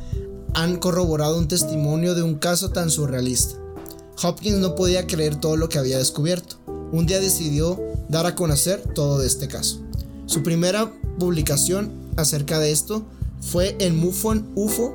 [0.53, 3.55] han corroborado un testimonio de un caso tan surrealista.
[4.23, 6.57] Hopkins no podía creer todo lo que había descubierto.
[6.91, 9.81] Un día decidió dar a conocer todo de este caso.
[10.25, 13.05] Su primera publicación acerca de esto
[13.41, 14.93] fue en MUFON UFO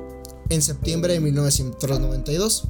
[0.49, 2.63] en septiembre de 1992.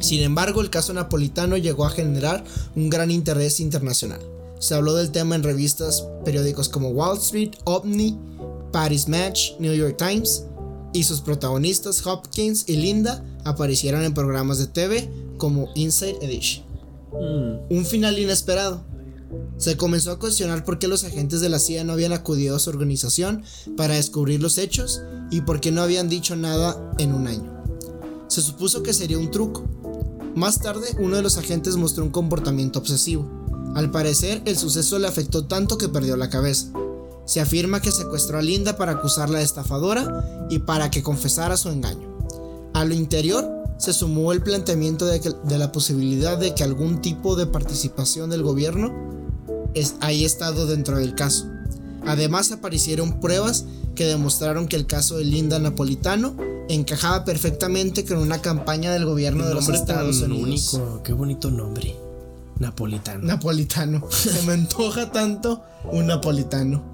[0.00, 2.44] Sin embargo, el caso napolitano llegó a generar
[2.76, 4.20] un gran interés internacional.
[4.60, 8.18] Se habló del tema en revistas, periódicos como Wall Street, OVNI,
[8.70, 10.44] Paris Match, New York Times,
[10.92, 16.64] y sus protagonistas Hopkins y Linda aparecieron en programas de TV como Inside Edition.
[17.70, 18.82] Un final inesperado.
[19.56, 22.58] Se comenzó a cuestionar por qué los agentes de la CIA no habían acudido a
[22.58, 23.42] su organización
[23.78, 27.64] para descubrir los hechos y por qué no habían dicho nada en un año.
[28.28, 29.64] Se supuso que sería un truco.
[30.34, 33.39] Más tarde, uno de los agentes mostró un comportamiento obsesivo.
[33.74, 36.68] Al parecer, el suceso le afectó tanto que perdió la cabeza.
[37.24, 41.68] Se afirma que secuestró a Linda para acusarla de estafadora y para que confesara su
[41.68, 42.08] engaño.
[42.74, 47.00] A lo interior se sumó el planteamiento de, que- de la posibilidad de que algún
[47.00, 48.92] tipo de participación del gobierno
[49.74, 51.46] es, haya estado dentro del caso.
[52.06, 56.34] Además aparecieron pruebas que demostraron que el caso de Linda Napolitano
[56.68, 60.74] encajaba perfectamente con una campaña del gobierno de los Estados tan Unidos.
[60.74, 61.02] único.
[61.02, 61.94] Qué bonito nombre.
[62.60, 63.24] Napolitano.
[63.24, 64.06] Napolitano.
[64.10, 66.84] Se me antoja tanto un napolitano.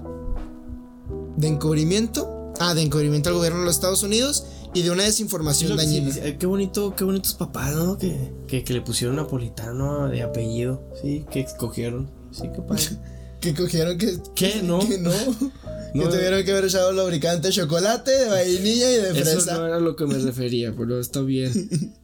[1.37, 2.53] De encubrimiento.
[2.59, 6.11] Ah, de encubrimiento al gobierno de los Estados Unidos y de una desinformación Sí, dañina.
[6.11, 7.97] sí, qué bonito, qué bonitos papás, ¿no?
[7.99, 10.81] Que, que, que le pusieron napolitano de apellido.
[11.01, 12.09] Sí, que escogieron.
[12.31, 12.83] Sí, qué padre.
[13.39, 14.17] Que cogieron que.
[14.33, 14.63] ¿Qué?
[14.63, 14.79] No.
[14.79, 15.11] Que no.
[15.93, 16.03] No.
[16.03, 19.57] que tuvieron que haber echado lubricante de chocolate, de vainilla y de Eso fresa.
[19.57, 21.95] no era lo que me refería, pero está bien.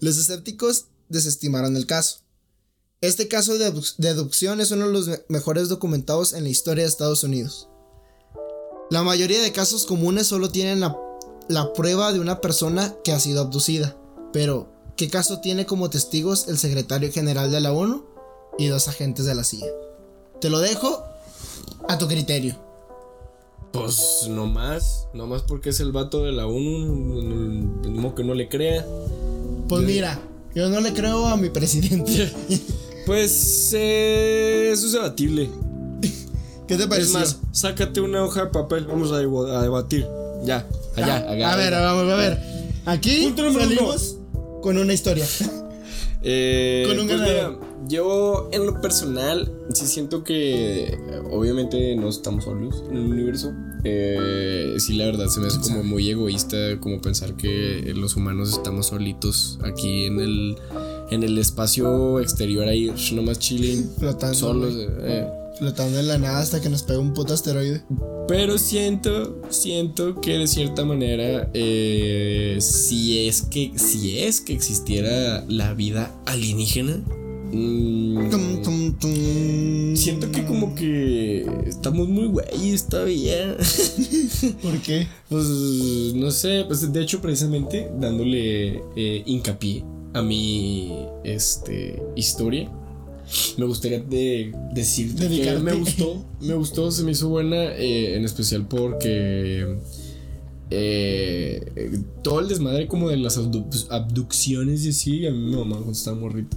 [0.00, 2.20] Los escépticos desestimaron el caso.
[3.00, 6.50] Este caso de abduc- de abducción es uno de los me- mejores documentados en la
[6.50, 7.68] historia de Estados Unidos.
[8.90, 10.96] La mayoría de casos comunes solo tienen la,
[11.48, 13.96] la prueba de una persona que ha sido abducida.
[14.34, 18.04] Pero, ¿qué caso tiene como testigos el secretario general de la ONU
[18.58, 19.66] y dos agentes de la CIA?
[20.40, 21.02] Te lo dejo
[21.88, 22.56] a tu criterio.
[23.72, 28.34] Pues no más, no más porque es el vato de la ONU, no que no
[28.34, 28.84] le crea.
[29.68, 30.20] Pues mira,
[30.52, 32.30] Yo no le creo a mi presidente.
[33.06, 35.48] Pues eh, eso es debatible.
[36.68, 37.08] ¿Qué te parece?
[37.08, 40.06] Es más, sácate una hoja de papel, vamos a, debatir.
[40.44, 41.52] Ya, allá, allá.
[41.52, 42.38] a ver, vamos a ver.
[42.86, 44.16] Aquí Punto salimos
[44.62, 45.26] con una historia.
[46.22, 50.98] Eh, Con un pues mira, yo en lo personal sí siento que eh,
[51.30, 53.54] obviamente no estamos solos en el universo.
[53.84, 58.50] Eh, sí, la verdad se me hace como muy egoísta como pensar que los humanos
[58.50, 60.56] estamos solitos aquí en el
[61.10, 64.74] en el espacio exterior ahí nomás chilling Flotando, solos.
[64.74, 64.86] güey.
[65.02, 65.26] eh.
[65.58, 67.82] Flotando en la nada hasta que nos pegue un puto asteroide.
[68.28, 75.44] Pero siento, siento que de cierta manera, eh, si es que, si es que existiera
[75.48, 76.96] la vida alienígena,
[77.52, 79.96] mm, Tum, tum, tum.
[79.96, 83.56] siento que como que estamos muy güeyes todavía.
[84.62, 85.08] ¿Por qué?
[85.28, 85.44] pues
[86.14, 92.70] no sé, pues de hecho precisamente dándole eh, hincapié a mi este historia.
[93.56, 98.24] Me gustaría de decirte que me gustó, me gustó, se me hizo buena, eh, en
[98.24, 99.76] especial porque
[100.70, 105.76] eh, todo el desmadre como de las abdu- abducciones y así, a mí me mamá
[105.76, 106.56] cuando estaba morrito.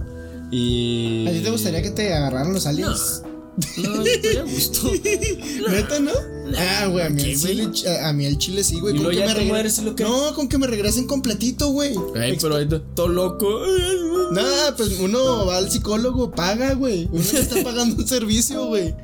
[0.50, 1.24] Y...
[1.28, 3.22] ¿A ti te gustaría que te agarraran los aliens?
[3.76, 4.90] No, estoy a gusto.
[5.70, 6.10] ¿Neta, no?
[6.56, 8.94] Ah, güey, a mí ¿Qué, el chile, a mí el chile sí, güey.
[8.96, 10.04] Con que me te regre- mueres, ¿y lo que?
[10.04, 11.94] No, con que me regresen completito, güey.
[12.16, 13.60] Ay, pero ahí todo loco.
[14.32, 17.08] Nada, pues uno va al psicólogo, paga, güey.
[17.12, 18.94] Uno está pagando un servicio, güey.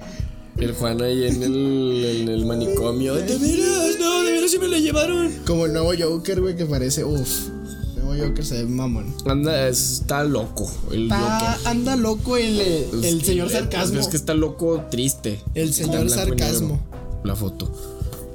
[0.59, 3.15] El Juan ahí en el, en el manicomio.
[3.15, 5.33] De veras, no, de veras sí me la llevaron.
[5.47, 7.49] Como el nuevo Joker, güey, que parece, uff.
[7.97, 9.15] El nuevo Joker se ve mamón.
[9.25, 10.71] Anda, está loco.
[10.93, 11.69] El Está- loco.
[11.69, 13.99] anda loco el, el señor sarcasmo.
[14.01, 15.41] Es que está loco, triste.
[15.55, 16.79] El señor sarcasmo.
[17.25, 17.71] La foto.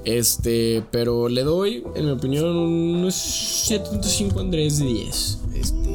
[0.04, 5.40] Este, pero le doy, en mi opinión, unos 7.5 Andrés de 10.
[5.56, 5.90] Este,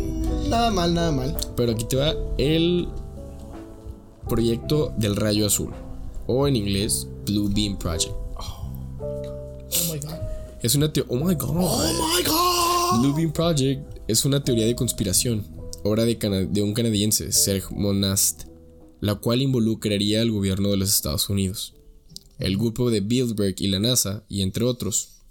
[0.49, 1.37] Nada mal, nada mal.
[1.57, 2.89] pero aquí te va el
[4.29, 5.71] proyecto del rayo azul.
[6.27, 8.15] O en inglés, Blue Beam Project.
[8.37, 10.15] Oh my god.
[10.63, 11.13] Es una teoría.
[11.13, 11.51] Oh my god.
[11.57, 13.01] Oh my god.
[13.01, 15.45] Blue Beam Project es una teoría de conspiración,
[15.85, 18.43] obra de, cana- de un canadiense, Serge Monast,
[19.01, 21.75] la cual involucraría al gobierno de los Estados Unidos,
[22.41, 25.23] el grupo de Bilderberg y la NASA, y entre otros.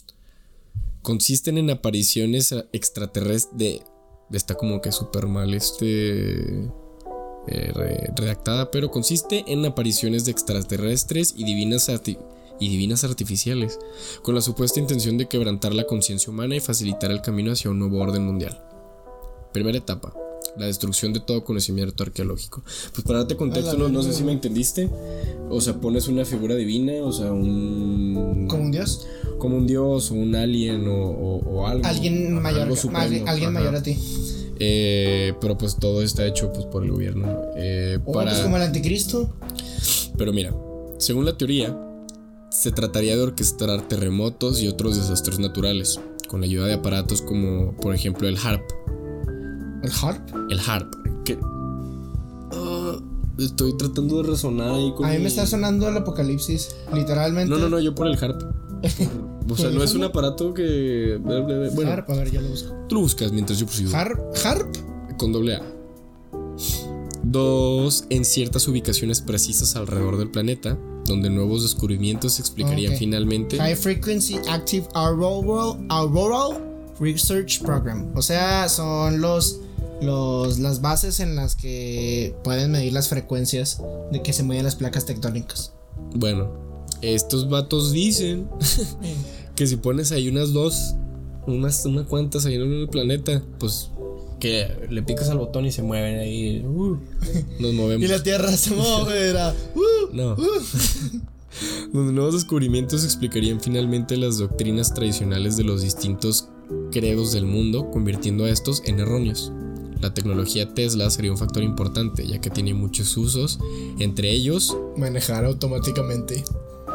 [1.01, 3.81] Consisten en apariciones extraterrestres de...
[4.31, 6.69] Está como que súper mal este...
[7.47, 11.89] eh, re- redactada, pero consiste en apariciones de extraterrestres y divinas,
[12.59, 13.79] y divinas artificiales,
[14.21, 17.79] con la supuesta intención de quebrantar la conciencia humana y facilitar el camino hacia un
[17.79, 18.61] nuevo orden mundial.
[19.51, 20.13] Primera etapa,
[20.57, 22.63] la destrucción de todo conocimiento arqueológico.
[22.93, 24.89] Pues para darte contexto, no, no sé si me entendiste.
[25.49, 28.45] O sea, pones una figura divina, o sea, un...
[28.49, 29.07] Como un dios.
[29.37, 31.85] como un dios o un alien o, o- o algo.
[31.87, 33.97] Alguien Ajá, mayor, algo que- supremo, alguien, mayor a ti.
[34.59, 37.41] Eh, pero pues todo está hecho pues, por el gobierno.
[37.55, 38.31] Eh, O para...
[38.31, 39.33] pues como el anticristo.
[40.17, 40.53] Pero mira,
[40.97, 41.77] según la teoría,
[42.51, 47.71] se trataría de orquestar terremotos y otros desastres naturales, con la ayuda de aparatos como,
[47.77, 48.61] por ejemplo, el HARP.
[49.83, 50.29] ¿El harp?
[50.49, 51.39] El HARP, que...
[52.51, 52.99] Ah,
[53.37, 55.05] estoy tratando de resonar ahí con...
[55.05, 56.75] A mí me está sonando el apocalipsis.
[56.93, 57.49] Literalmente.
[57.49, 58.41] No, no, no, yo por el HARP.
[59.49, 61.19] O sea, no es un aparato que...
[61.21, 62.73] Bueno, Harp, a ver, yo lo busco.
[62.87, 63.95] tú lo buscas mientras yo prosigo.
[63.95, 64.75] Harp, harp.
[65.17, 65.63] con doble A.
[67.23, 72.99] Dos, en ciertas ubicaciones precisas alrededor del planeta, donde nuevos descubrimientos explicarían Ok.
[72.99, 73.57] finalmente...
[73.57, 76.63] High Frequency Active Auroral, Auroral
[76.99, 78.11] Research Program.
[78.15, 79.61] O sea, son los,
[80.01, 83.81] los las bases en las que pueden medir las frecuencias
[84.11, 85.73] de que se mueven las placas tectónicas.
[86.15, 86.51] Bueno,
[87.01, 88.49] estos vatos dicen
[89.55, 90.95] que si pones ahí unas dos,
[91.47, 93.91] unas, unas cuantas ahí en el planeta, pues
[94.39, 96.63] que le picas al botón y se mueven ahí.
[96.65, 96.97] uh,
[97.59, 98.03] nos movemos.
[98.05, 99.53] Y la Tierra se moverá.
[99.75, 100.35] Uh, No.
[101.93, 106.47] Donde nuevos descubrimientos explicarían finalmente las doctrinas tradicionales de los distintos
[106.91, 109.51] credos del mundo, convirtiendo a estos en erróneos.
[110.01, 113.59] La tecnología Tesla sería un factor importante, ya que tiene muchos usos,
[113.99, 116.43] entre ellos manejar automáticamente.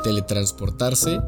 [0.03, 1.19] teletransportarse,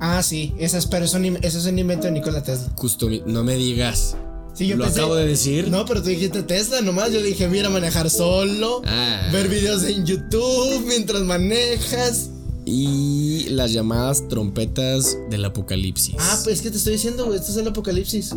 [0.00, 2.74] Ah, sí, esa es, pero eso, ni- eso es un invento de Nikola Tesla.
[2.74, 4.16] customi- no me digas.
[4.54, 5.68] Sí, yo Lo pensé- acabo de decir.
[5.68, 7.12] No, pero tú dijiste Tesla nomás.
[7.12, 8.80] Yo dije, mira, manejar solo.
[8.86, 9.28] Ah.
[9.32, 12.30] Ver videos en YouTube mientras manejas.
[12.64, 16.14] Y las llamadas trompetas del apocalipsis.
[16.18, 18.30] Ah, pues es que te estoy diciendo, güey, esto es el apocalipsis.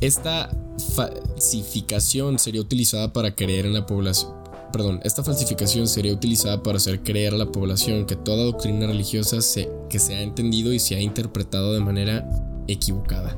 [0.00, 0.50] Esta
[1.36, 4.32] falsificación sería utilizada para creer en la población.
[4.72, 9.42] Perdón, esta falsificación sería utilizada para hacer creer a la población que toda doctrina religiosa
[9.42, 12.26] se, que se ha entendido y se ha interpretado de manera
[12.68, 13.36] equivocada.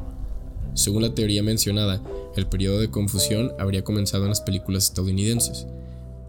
[0.74, 2.01] Según la teoría mencionada,
[2.36, 5.66] el periodo de confusión habría comenzado en las películas estadounidenses,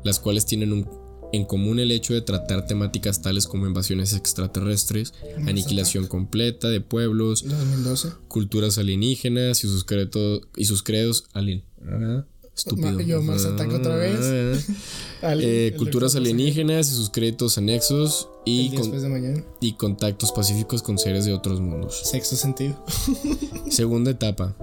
[0.03, 0.87] las cuales tienen un-
[1.31, 5.13] en común el hecho de tratar temáticas tales como invasiones extraterrestres,
[5.47, 8.09] aniquilación completa de pueblos, 2012.
[8.27, 11.63] culturas alienígenas y sus, credo- y sus credos alien.
[11.85, 12.25] Ah,
[12.55, 12.99] Estúpido.
[12.99, 14.19] Yo más ataco otra vez.
[15.21, 20.81] Ah, Ali, eh, culturas alienígenas y sus créditos anexos y, con- de y contactos pacíficos
[20.81, 22.01] con seres de otros mundos.
[22.03, 22.83] Sexto sentido.
[23.69, 24.55] Segunda etapa.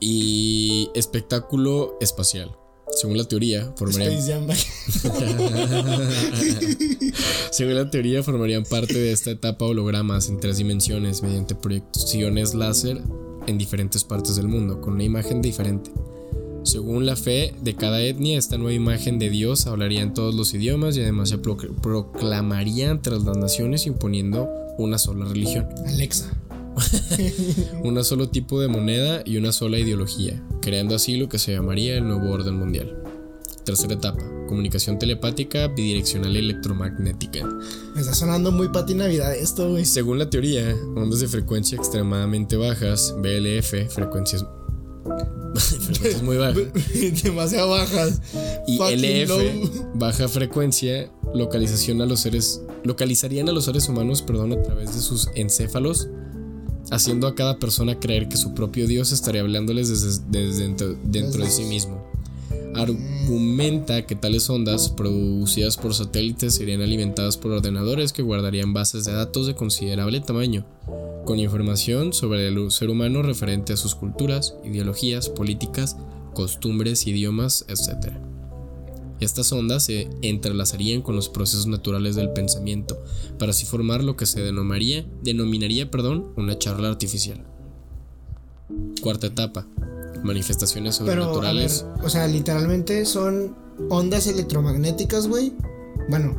[0.00, 2.50] Y espectáculo espacial.
[2.94, 4.46] Según la teoría, formarían,
[7.50, 13.00] según la teoría, formarían parte de esta etapa hologramas en tres dimensiones mediante proyecciones láser
[13.46, 15.90] en diferentes partes del mundo, con una imagen diferente.
[16.62, 20.52] Según la fe de cada etnia, esta nueva imagen de Dios hablaría en todos los
[20.52, 25.66] idiomas y además se proc- proclamaría entre las naciones imponiendo una sola religión.
[25.86, 26.30] Alexa.
[27.84, 31.96] un solo tipo de moneda y una sola ideología, creando así lo que se llamaría
[31.96, 32.96] el nuevo orden mundial.
[33.64, 37.46] Tercera etapa, comunicación telepática bidireccional electromagnética.
[37.94, 39.84] Me está sonando muy pati Navidad esto, güey.
[39.84, 44.44] Según la teoría, ondas de frecuencia extremadamente bajas, BLF, frecuencias,
[45.54, 46.62] frecuencias muy bajas,
[47.22, 48.20] Demasiado bajas.
[48.66, 49.90] y Fucking LF, low.
[49.94, 55.00] baja frecuencia, localización a los seres, localizarían a los seres humanos, perdón, a través de
[55.00, 56.08] sus encéfalos,
[56.90, 61.44] haciendo a cada persona creer que su propio Dios estaría hablándoles desde, desde dentro, dentro
[61.44, 62.04] de sí mismo.
[62.74, 69.12] Argumenta que tales ondas, producidas por satélites, serían alimentadas por ordenadores que guardarían bases de
[69.12, 70.64] datos de considerable tamaño,
[71.24, 75.96] con información sobre el ser humano referente a sus culturas, ideologías, políticas,
[76.34, 78.29] costumbres, idiomas, etc.
[79.20, 83.02] Estas ondas se entrelazarían con los procesos naturales del pensamiento,
[83.38, 87.44] para así formar lo que se denominaría, denominaría perdón, una charla artificial.
[89.02, 89.66] Cuarta etapa.
[90.22, 91.86] Manifestaciones Pero, a ver, sobrenaturales.
[92.02, 93.56] o sea, literalmente son
[93.88, 95.54] ondas electromagnéticas, güey.
[96.08, 96.36] Bueno.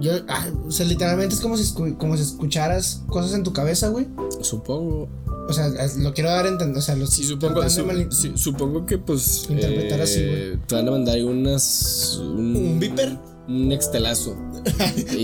[0.00, 3.88] Yo, ah, o sea, literalmente es como si, como si escucharas cosas en tu cabeza,
[3.88, 4.08] güey.
[4.40, 5.08] Supongo.
[5.50, 6.78] O sea, lo quiero dar a entender.
[6.78, 9.46] O sea, lo Sí, supongo, su- sí, supongo que pues.
[9.50, 12.16] Interpretar así, eh, Te van a mandar ahí unas.
[12.20, 13.18] Un, ¿Un viper?
[13.48, 14.36] Un extelazo.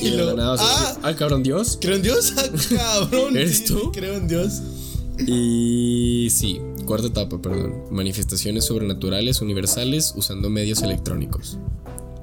[0.00, 0.96] y, luego, nada ah.
[1.02, 1.78] ¡Ay, cabrón, Dios!
[1.80, 2.42] Creo en Dios, ah,
[3.10, 3.36] cabrón.
[3.36, 3.90] ¿Eres tú?
[3.92, 4.60] Creo en Dios.
[5.26, 7.74] Y sí, cuarta etapa, perdón.
[7.90, 11.58] Manifestaciones sobrenaturales universales usando medios electrónicos.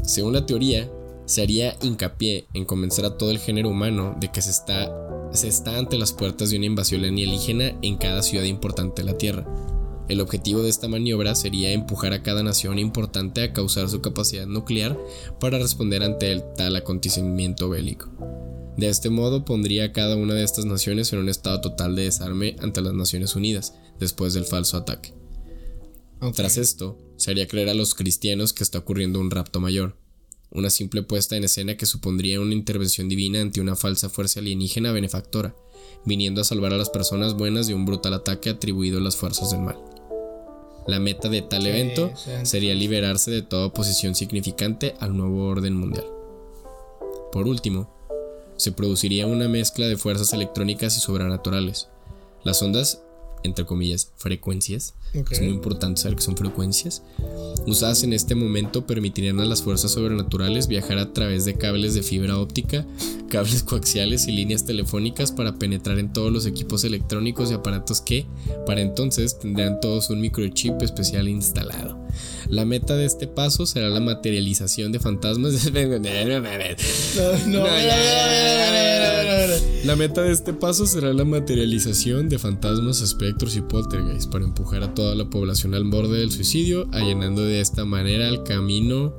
[0.04, 0.90] Según la teoría,
[1.26, 4.92] se haría hincapié en convencer a todo el género humano de que se está,
[5.32, 9.18] se está ante las puertas de una invasión alienígena en cada ciudad importante de la
[9.18, 9.46] Tierra.
[10.08, 14.46] El objetivo de esta maniobra sería empujar a cada nación importante a causar su capacidad
[14.46, 14.98] nuclear
[15.40, 18.10] para responder ante el tal acontecimiento bélico.
[18.78, 22.04] De este modo pondría a cada una de estas naciones en un estado total de
[22.04, 25.14] desarme ante las Naciones Unidas, después del falso ataque.
[26.36, 29.98] Tras esto, se haría creer a los cristianos que está ocurriendo un rapto mayor,
[30.56, 34.92] una simple puesta en escena que supondría una intervención divina ante una falsa fuerza alienígena
[34.92, 35.56] benefactora,
[36.06, 39.52] viniendo a salvar a las personas buenas de un brutal ataque atribuido a las fuerzas
[39.52, 39.78] del mal.
[40.88, 46.06] La meta de tal evento sería liberarse de toda oposición significante al nuevo orden mundial.
[47.32, 47.90] Por último,
[48.56, 51.90] se produciría una mezcla de fuerzas electrónicas y sobrenaturales.
[52.44, 53.02] Las ondas,
[53.46, 57.04] entre comillas, frecuencias, es muy importante saber que son frecuencias,
[57.66, 62.04] usadas en este momento permitirían a las fuerzas sobrenaturales viajar a través de cables de
[62.04, 62.86] fibra óptica,
[63.30, 68.26] cables coaxiales y líneas telefónicas para penetrar en todos los equipos electrónicos y aparatos que,
[68.66, 72.05] para entonces, tendrán todos un microchip especial instalado.
[72.50, 75.72] La meta de este paso será la materialización de fantasmas.
[79.84, 84.84] La meta de este paso será la materialización de fantasmas, espectros y poltergeist para empujar
[84.84, 89.16] a toda la población al borde del suicidio, allanando de esta manera el camino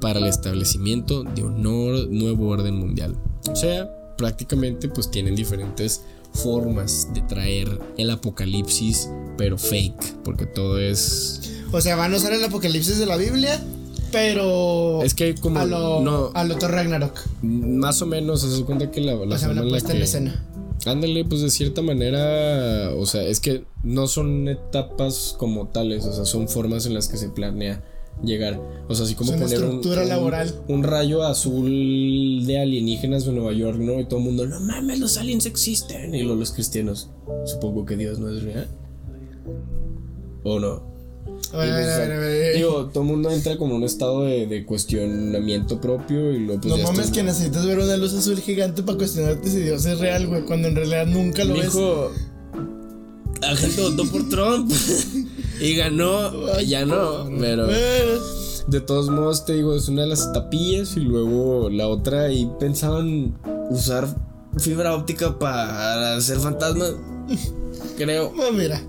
[0.00, 3.16] para el establecimiento de un nuevo orden mundial.
[3.50, 6.02] O sea, prácticamente pues tienen diferentes
[6.32, 12.32] formas de traer el apocalipsis, pero fake, porque todo es O sea, van a usar
[12.32, 13.60] el apocalipsis de la Biblia,
[14.12, 15.02] pero.
[15.02, 17.18] es que hay como a lo, no a lo Thor Ragnarok.
[17.42, 19.98] más o menos se cuenta que la, la o sea, una en la puesta en
[19.98, 20.44] que- escena.
[20.86, 26.12] Ándale, pues de cierta manera, o sea, es que no son etapas como tales, o
[26.12, 27.82] sea, son formas en las que se planea
[28.22, 28.60] llegar.
[28.88, 30.54] O sea, así como poner un, estructura un- laboral.
[30.68, 33.98] un rayo azul de alienígenas de Nueva York, ¿no?
[33.98, 36.14] Y todo el mundo, no mames, los aliens existen.
[36.14, 37.08] Y luego los cristianos,
[37.46, 38.68] supongo que Dios no es real.
[40.42, 40.93] ¿O no?
[41.54, 42.56] A ver, a ver, a ver, a ver.
[42.56, 46.60] Digo, todo el mundo entra como en un estado de, de cuestionamiento propio y luego
[46.60, 49.98] pues no mames que necesitas ver una luz azul gigante para cuestionarte si Dios es
[49.98, 51.66] real, güey, cuando en realidad nunca lo ves.
[51.66, 52.10] Mijo,
[53.40, 54.72] la gente votó por Trump
[55.60, 57.68] y ganó, ya no, pero
[58.66, 62.50] de todos modos te digo, es una de las tapillas y luego la otra y
[62.58, 63.38] pensaban
[63.70, 64.08] usar
[64.56, 66.94] fibra óptica para hacer fantasmas.
[67.96, 68.82] Creo, bueno, mira,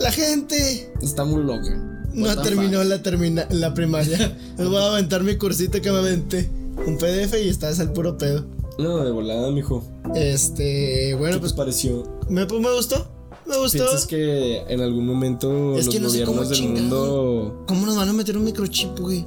[0.00, 1.74] la gente está muy loca.
[2.14, 4.36] no What terminó la, termina la primaria.
[4.58, 6.48] Les voy a aventar mi cursito que me aventé.
[6.86, 8.44] Un PDF y estás al puro pedo.
[8.78, 9.84] No, de volada, mijo.
[10.14, 12.04] Este, bueno, ¿Qué pues te pareció?
[12.28, 13.08] me, pues, me gustó.
[13.46, 13.78] Me gustó.
[13.78, 17.32] ¿Piensas que en algún momento Es los que no sé cómo gobiernos del chingado.
[17.42, 17.64] mundo...
[17.66, 19.26] ¿Cómo nos van a meter un microchip, güey?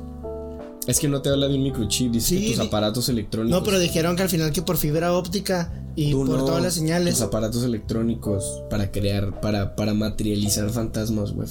[0.92, 3.60] Es que no te habla de un microchip, dice Sí, que tus aparatos electrónicos...
[3.60, 6.62] No, pero dijeron que al final que por fibra óptica y Tú por no, todas
[6.62, 7.16] las señales.
[7.16, 11.48] Tus aparatos electrónicos para crear, para, para materializar fantasmas, güey.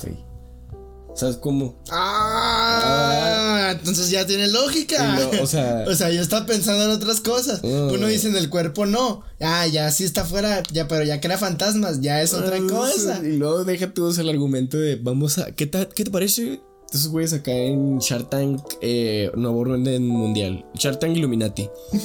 [1.15, 1.77] ¿Sabes cómo?
[1.91, 5.19] Ah, entonces ya tiene lógica.
[5.43, 7.63] O sea- o sea, yo estaba pensando en otras cosas.
[7.63, 7.91] Mm.
[7.93, 9.23] Uno dice en el cuerpo no.
[9.41, 13.21] Ah, ya sí está fuera, ya, pero ya crea fantasmas, ya es otra cosa.
[13.25, 15.53] Y luego déjate usar el argumento de vamos a.
[15.53, 16.61] ¿Qué, ta- qué te parece?
[16.93, 20.65] Esos güeyes acá en Shark Tank, eh, nuevo orden mundial.
[20.75, 21.69] Shark Tank Illuminati.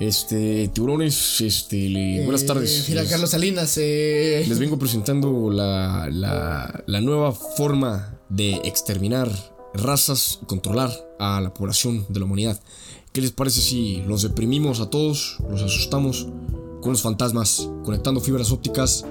[0.00, 2.84] Este, tiburones, este, le- buenas Eh, tardes.
[2.88, 4.44] Mira, Les- Carlos Salinas, eh.
[4.48, 9.28] Les vengo presentando la, la, la nueva forma de exterminar
[9.74, 12.60] razas y controlar a la población de la humanidad.
[13.12, 16.28] ¿Qué les parece si los deprimimos a todos, los asustamos
[16.80, 19.04] con los fantasmas, conectando fibras ópticas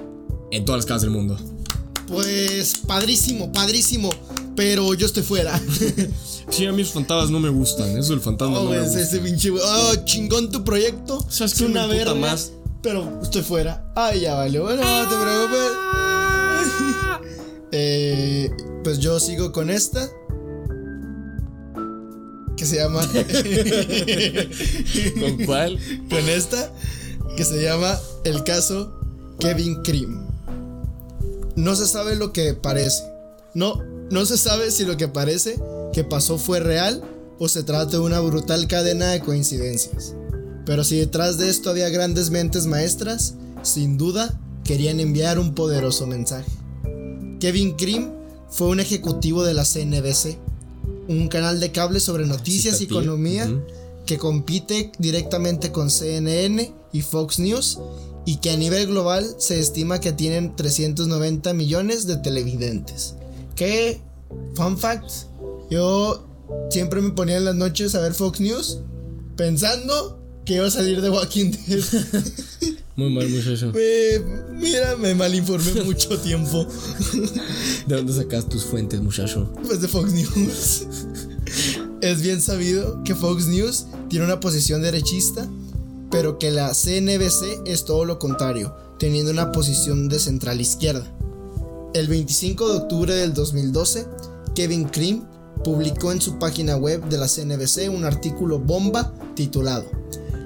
[0.50, 1.36] en todas las casas del mundo?
[2.06, 4.08] Pues padrísimo, padrísimo.
[4.58, 5.60] Pero yo estoy fuera.
[6.50, 7.98] Sí, a mí los fantasmas no me gustan.
[7.98, 8.98] Eso del fantasma Oh, no me gusta.
[9.02, 9.50] ese pinche.
[9.50, 11.20] Oh, chingón tu proyecto.
[11.28, 12.52] ¿Sabes Es qué una verga, más?
[12.82, 13.84] Pero estoy fuera.
[13.94, 14.62] Ay, ya valió.
[14.62, 15.72] Bueno, no te preocupes.
[17.70, 18.50] Eh,
[18.82, 20.08] pues yo sigo con esta.
[22.56, 23.02] Que se llama.
[25.20, 25.78] ¿Con cuál?
[26.08, 26.72] con esta.
[27.36, 28.98] Que se llama El caso
[29.38, 30.26] Kevin Cream.
[31.56, 33.02] No se sabe lo que parece.
[33.52, 35.60] No, no se sabe si lo que parece
[35.92, 37.02] que pasó fue real
[37.38, 40.14] o se trata de una brutal cadena de coincidencias.
[40.64, 46.06] Pero si detrás de esto había grandes mentes maestras, sin duda querían enviar un poderoso
[46.06, 46.50] mensaje.
[47.40, 48.12] Kevin Cream
[48.50, 50.36] fue un ejecutivo de la CNBC,
[51.08, 53.48] un canal de cable sobre noticias y economía
[54.04, 57.78] que compite directamente con CNN y Fox News
[58.24, 63.14] y que a nivel global se estima que tienen 390 millones de televidentes.
[63.58, 64.00] Que,
[64.54, 65.10] fun fact,
[65.70, 66.24] yo
[66.70, 68.78] siempre me ponía en las noches a ver Fox News
[69.36, 71.82] pensando que iba a salir de Walking Dead.
[72.96, 73.72] Muy mal, muchacho.
[73.72, 76.66] Me- mira, me malinformé mucho tiempo.
[77.86, 79.52] ¿De dónde sacas tus fuentes, muchacho?
[79.66, 80.86] Pues de Fox News.
[82.00, 85.48] es bien sabido que Fox News tiene una posición derechista,
[86.10, 91.12] pero que la CNBC es todo lo contrario, teniendo una posición de central izquierda.
[91.94, 94.06] El 25 de octubre del 2012,
[94.54, 95.26] Kevin Cream
[95.64, 99.86] publicó en su página web de la CNBC un artículo bomba titulado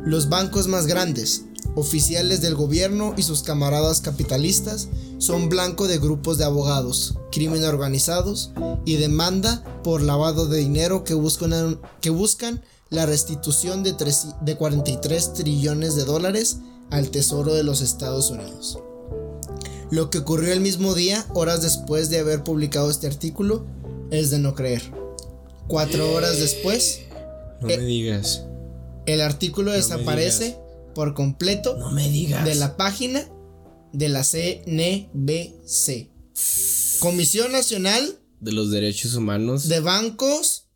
[0.05, 4.89] Los bancos más grandes, oficiales del gobierno y sus camaradas capitalistas
[5.19, 8.53] son blanco de grupos de abogados, crimen organizados
[8.85, 13.97] y demanda por lavado de dinero que buscan, la restitución de,
[14.43, 16.59] de 43 trillones de dólares
[16.91, 18.79] al Tesoro de los Estados Unidos.
[19.93, 23.67] Lo que ocurrió el mismo día, horas después de haber publicado este artículo,
[24.11, 24.83] es de no creer.
[25.69, 27.01] Cuatro horas después,
[27.61, 28.43] No Eh, me digas.
[29.07, 30.57] el artículo desaparece
[30.95, 32.43] por completo No me digas.
[32.47, 33.23] de la página
[33.93, 36.11] de la CNBC.
[37.01, 40.69] Comisión Nacional De los derechos humanos de Bancos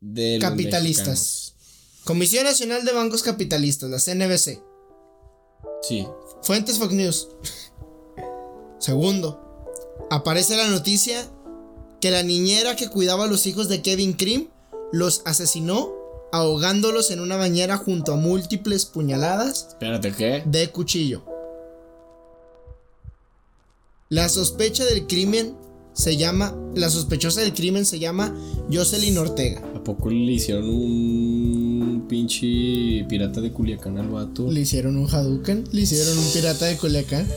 [0.00, 1.54] de Capitalistas.
[2.04, 4.62] Comisión Nacional de Bancos Capitalistas, la CNBC.
[5.82, 6.06] Sí.
[6.42, 7.28] Fuentes Fox News.
[8.80, 9.38] Segundo,
[10.10, 11.24] aparece la noticia
[12.00, 14.48] que la niñera que cuidaba a los hijos de Kevin Cream
[14.90, 15.92] los asesinó
[16.32, 20.42] ahogándolos en una bañera junto a múltiples puñaladas Espérate, ¿qué?
[20.46, 21.22] de cuchillo.
[24.08, 25.54] La sospecha del crimen
[25.92, 28.34] se llama, la sospechosa del crimen se llama
[28.72, 29.62] Jocelyn Ortega.
[29.76, 34.50] ¿A poco le hicieron un pinche pirata de Culiacán al vato?
[34.50, 37.28] Le hicieron un Hadouken, le hicieron un pirata de Culiacán.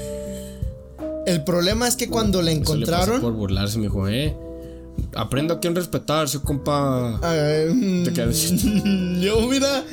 [1.25, 4.35] El problema es que cuando la encontraron, por burlarse, me dijo, eh.
[5.15, 7.19] Aprenda a quien respetarse, compa.
[7.23, 8.51] Ay, Te quedas-
[9.21, 9.83] Yo, mira,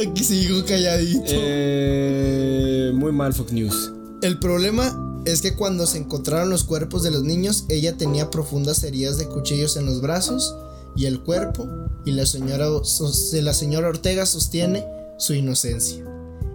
[0.00, 1.24] aquí sigo calladito.
[1.26, 3.92] Eh, muy mal, Fox News.
[4.22, 8.82] El problema es que cuando se encontraron los cuerpos de los niños, ella tenía profundas
[8.84, 10.54] heridas de cuchillos en los brazos
[10.96, 11.66] y el cuerpo,
[12.04, 14.84] y la señora, la señora Ortega sostiene
[15.18, 16.04] su inocencia.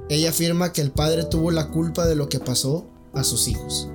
[0.09, 3.89] Ella afirma que el padre tuvo la culpa de lo que pasó a sus hijos.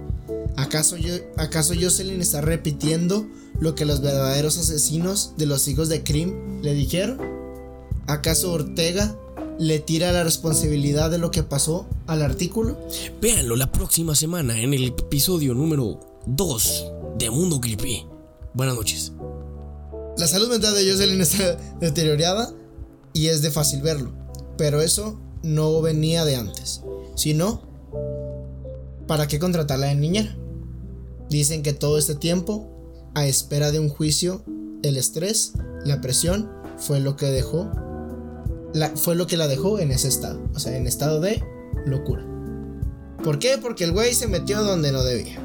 [0.57, 3.27] ¿Acaso, yo, ¿Acaso Jocelyn está repitiendo
[3.59, 7.21] lo que los verdaderos asesinos de los hijos de Krim le dijeron?
[8.07, 9.17] ¿Acaso Ortega
[9.59, 12.79] le tira la responsabilidad de lo que pasó al artículo?
[13.21, 16.85] Véanlo la próxima semana en el episodio número 2
[17.19, 18.07] de Mundo Creepy.
[18.53, 19.13] Buenas noches.
[20.17, 22.53] La salud mental de Jocelyn está deteriorada
[23.13, 24.13] y es de fácil verlo,
[24.57, 26.83] pero eso no venía de antes,
[27.17, 27.63] sino
[29.09, 30.37] ¿para qué contratarla de niñera?
[31.29, 32.68] Dicen que todo este tiempo,
[33.14, 34.45] a espera de un juicio,
[34.83, 35.53] el estrés,
[35.85, 37.70] la presión, fue lo que dejó,
[38.72, 41.43] la, fue lo que la dejó en ese estado, o sea, en estado de
[41.87, 42.25] locura.
[43.22, 43.59] ¿Por qué?
[43.61, 45.41] Porque el güey se metió donde no debía.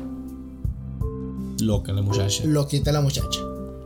[1.61, 2.43] Loca la muchacha.
[2.45, 3.39] Lo quita la muchacha.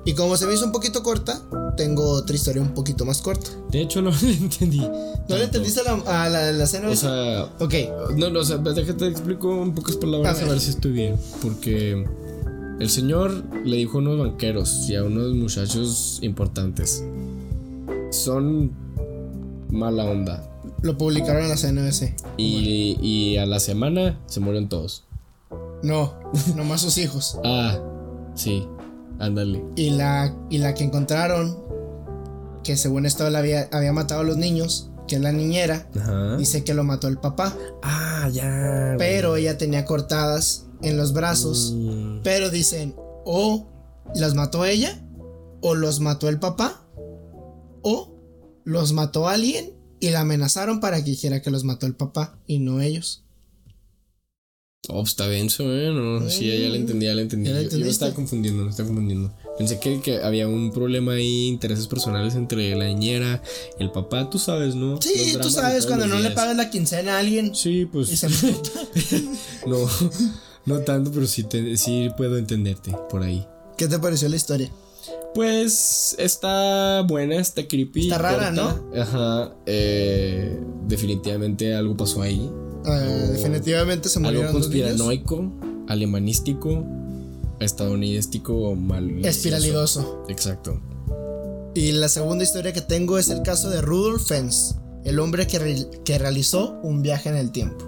[0.06, 1.42] Y como se me hizo un poquito corta,
[1.78, 3.50] tengo otra historia un poquito más corta.
[3.72, 4.80] De hecho, no le entendí.
[4.80, 6.90] ¿No le entendiste a la, a la, la escena?
[6.90, 7.44] O sea.
[7.60, 7.74] Ok.
[8.18, 10.60] No, no, o sea, déjate explico un pocas palabras a ver.
[10.60, 11.16] si estoy bien.
[11.42, 12.06] Porque
[12.80, 17.04] el señor le dijo a unos banqueros y a unos muchachos importantes:
[18.12, 18.72] Son
[19.70, 20.50] mala onda.
[20.82, 22.14] Lo publicaron en la CNBC.
[22.38, 25.06] Y, y a la semana se murieron todos.
[25.82, 26.14] No,
[26.56, 27.38] nomás sus hijos.
[27.46, 27.80] Ah,
[28.36, 28.68] sí.
[29.24, 29.64] Ándale.
[29.78, 31.58] Y la, y la que encontraron,
[32.62, 35.88] que según esto la había, había matado a los niños, que es la niñera,
[36.38, 37.56] dice que lo mató el papá.
[37.82, 38.96] Ah, ya.
[38.98, 41.74] Pero ella tenía cortadas en los brazos.
[41.74, 42.20] Mm.
[42.24, 42.96] Pero dicen,
[43.26, 43.68] o
[44.14, 45.02] las mató ella,
[45.62, 46.86] o los mató el papá,
[47.82, 48.16] o
[48.66, 52.60] los mató alguien y la amenazaron para que dijera que los mató el papá y
[52.60, 53.23] no ellos.
[54.90, 55.92] Oh, está denso, ¿eh?
[55.94, 57.50] No, sí, ya le entendí, ya le entendí.
[57.50, 59.32] yo, me estaba confundiendo, me estaba confundiendo.
[59.58, 63.42] Pensé que, que, había un problema ahí, intereses personales entre la niñera
[63.80, 65.02] y el papá, tú sabes, ¿no?
[65.02, 67.56] Sí, tú sabes, cuando no le pagas la quincena a alguien.
[67.56, 68.24] Sí, pues.
[69.66, 69.78] no,
[70.66, 71.46] no tanto, pero sí,
[71.78, 73.48] sí puedo entenderte por ahí.
[73.78, 74.70] ¿Qué te pareció la historia?
[75.34, 78.02] Pues está buena, está creepy.
[78.02, 78.84] Está rara, ¿no?
[79.00, 79.54] Ajá.
[79.66, 82.50] Eh, definitivamente algo pasó ahí.
[82.86, 85.52] Eh, definitivamente se murieron Algo conspiranoico,
[85.88, 86.86] alemanístico,
[87.60, 89.26] estadounidensico mal.
[89.26, 90.26] Espiralidoso.
[90.30, 90.80] Exacto.
[91.76, 94.76] Y la segunda historia que tengo es el caso de Rudolf Fens,
[95.06, 97.86] el hombre que, que realizó un viaje en el tiempo.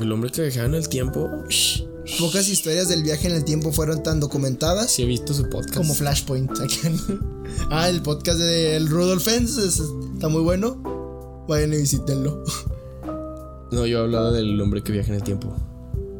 [0.00, 1.28] El hombre que viajaba en el tiempo.
[2.20, 4.92] Pocas historias del viaje en el tiempo fueron tan documentadas.
[4.92, 5.76] Sí, he visto su podcast.
[5.76, 6.50] Como Flashpoint.
[7.70, 11.44] ah, el podcast de Rudolf Fens está muy bueno.
[11.48, 12.44] Vayan y visítenlo.
[13.72, 15.54] No, yo hablaba del hombre que viaja en el tiempo.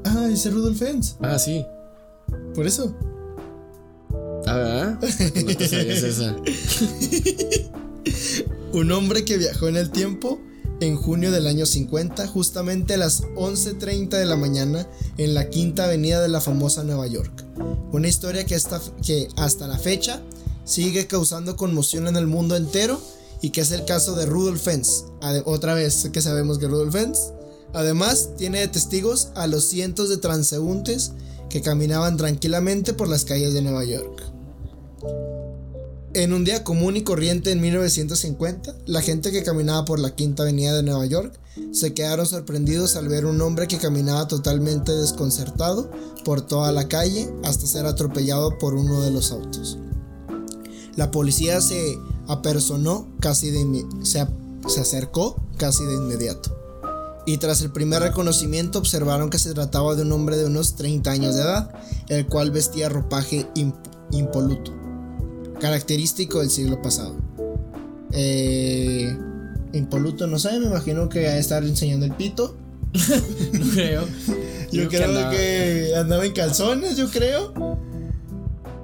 [0.05, 1.17] Ah, ese Rudolf Fens.
[1.21, 1.65] Ah, sí.
[2.55, 2.95] Por eso.
[4.47, 4.99] Ah,
[5.47, 6.37] No te sabías esa.
[8.73, 10.41] Un hombre que viajó en el tiempo
[10.81, 14.87] en junio del año 50, justamente a las 11.30 de la mañana,
[15.17, 17.45] en la quinta avenida de la famosa Nueva York.
[17.93, 20.21] Una historia que hasta, que hasta la fecha
[20.65, 23.01] sigue causando conmoción en el mundo entero
[23.41, 25.07] y que es el caso de Rudolf Fens.
[25.45, 27.33] Otra vez que sabemos que Rudolf Fens
[27.77, 31.13] Además, tiene de testigos a los cientos de transeúntes
[31.51, 34.23] que caminaban tranquilamente por las calles de Nueva York.
[36.15, 40.45] En un día común y corriente en 1950, la gente que caminaba por la Quinta
[40.45, 41.39] Avenida de Nueva York
[41.71, 45.91] se quedaron sorprendidos al ver un hombre que caminaba totalmente desconcertado
[46.25, 49.77] por toda la calle hasta ser atropellado por uno de los autos.
[50.95, 54.27] La policía se apersonó casi de se,
[54.81, 56.66] acercó casi de inmediato
[57.27, 61.11] y tras el primer reconocimiento observaron que se trataba de un hombre de unos 30
[61.11, 61.71] años de edad,
[62.09, 63.49] el cual vestía ropaje
[64.13, 64.73] impoluto,
[65.61, 67.17] característico del siglo pasado.
[68.13, 69.19] Eh,
[69.73, 72.57] impoluto, no sé, me imagino que a estar enseñando el pito.
[73.53, 74.05] no creo.
[74.73, 77.53] yo, creo, que, andaba en calzones, yo creo.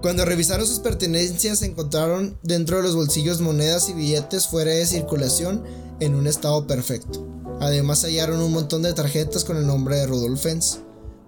[0.02, 5.62] Cuando revisaron sus pertenencias encontraron dentro de los bolsillos monedas y billetes fuera de circulación
[6.00, 7.24] en un estado perfecto.
[7.62, 10.80] Además hallaron un montón de tarjetas con el nombre de Rudolf Fens.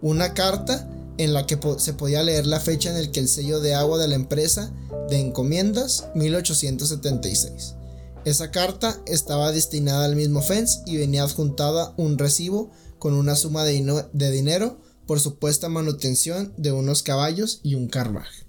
[0.03, 3.61] Una carta en la que se podía leer la fecha en el que el sello
[3.61, 4.73] de agua de la empresa
[5.09, 7.77] de encomiendas 1876.
[8.25, 13.63] Esa carta estaba destinada al mismo Fens y venía adjuntada un recibo con una suma
[13.63, 18.45] de, de dinero por supuesta manutención de unos caballos y un carruaje.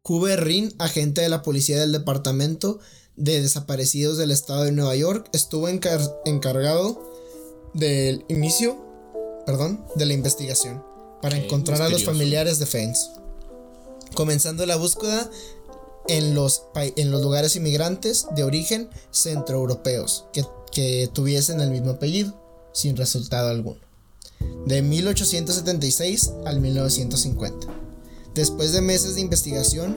[0.00, 0.34] Q.B.
[0.36, 2.78] Rin, agente de la policía del departamento
[3.18, 7.02] de desaparecidos del estado de Nueva York, estuvo encargado
[7.74, 8.88] del inicio
[9.48, 10.84] perdón, de la investigación
[11.22, 13.12] para encontrar a los familiares de Fens.
[14.12, 15.30] Comenzando la búsqueda
[16.06, 22.38] en los, en los lugares inmigrantes de origen centroeuropeos que, que tuviesen el mismo apellido,
[22.72, 23.80] sin resultado alguno.
[24.66, 27.68] De 1876 al 1950.
[28.34, 29.96] Después de meses de investigación,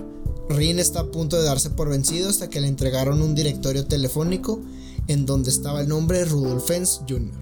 [0.53, 4.61] Rin está a punto de darse por vencido hasta que le entregaron un directorio telefónico
[5.07, 7.33] en donde estaba el nombre Rudolf Fens Jr.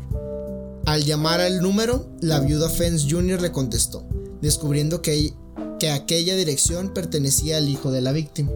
[0.86, 3.42] Al llamar al número, la viuda Fens Jr.
[3.42, 4.04] le contestó,
[4.42, 5.34] descubriendo que,
[5.80, 8.52] que aquella dirección pertenecía al hijo de la víctima.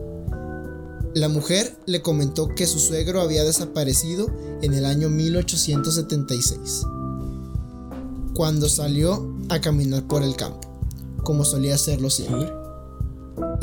[1.14, 4.32] La mujer le comentó que su suegro había desaparecido
[4.64, 6.86] en el año 1876,
[8.34, 10.68] cuando salió a caminar por el campo,
[11.24, 12.63] como solía hacerlo siempre.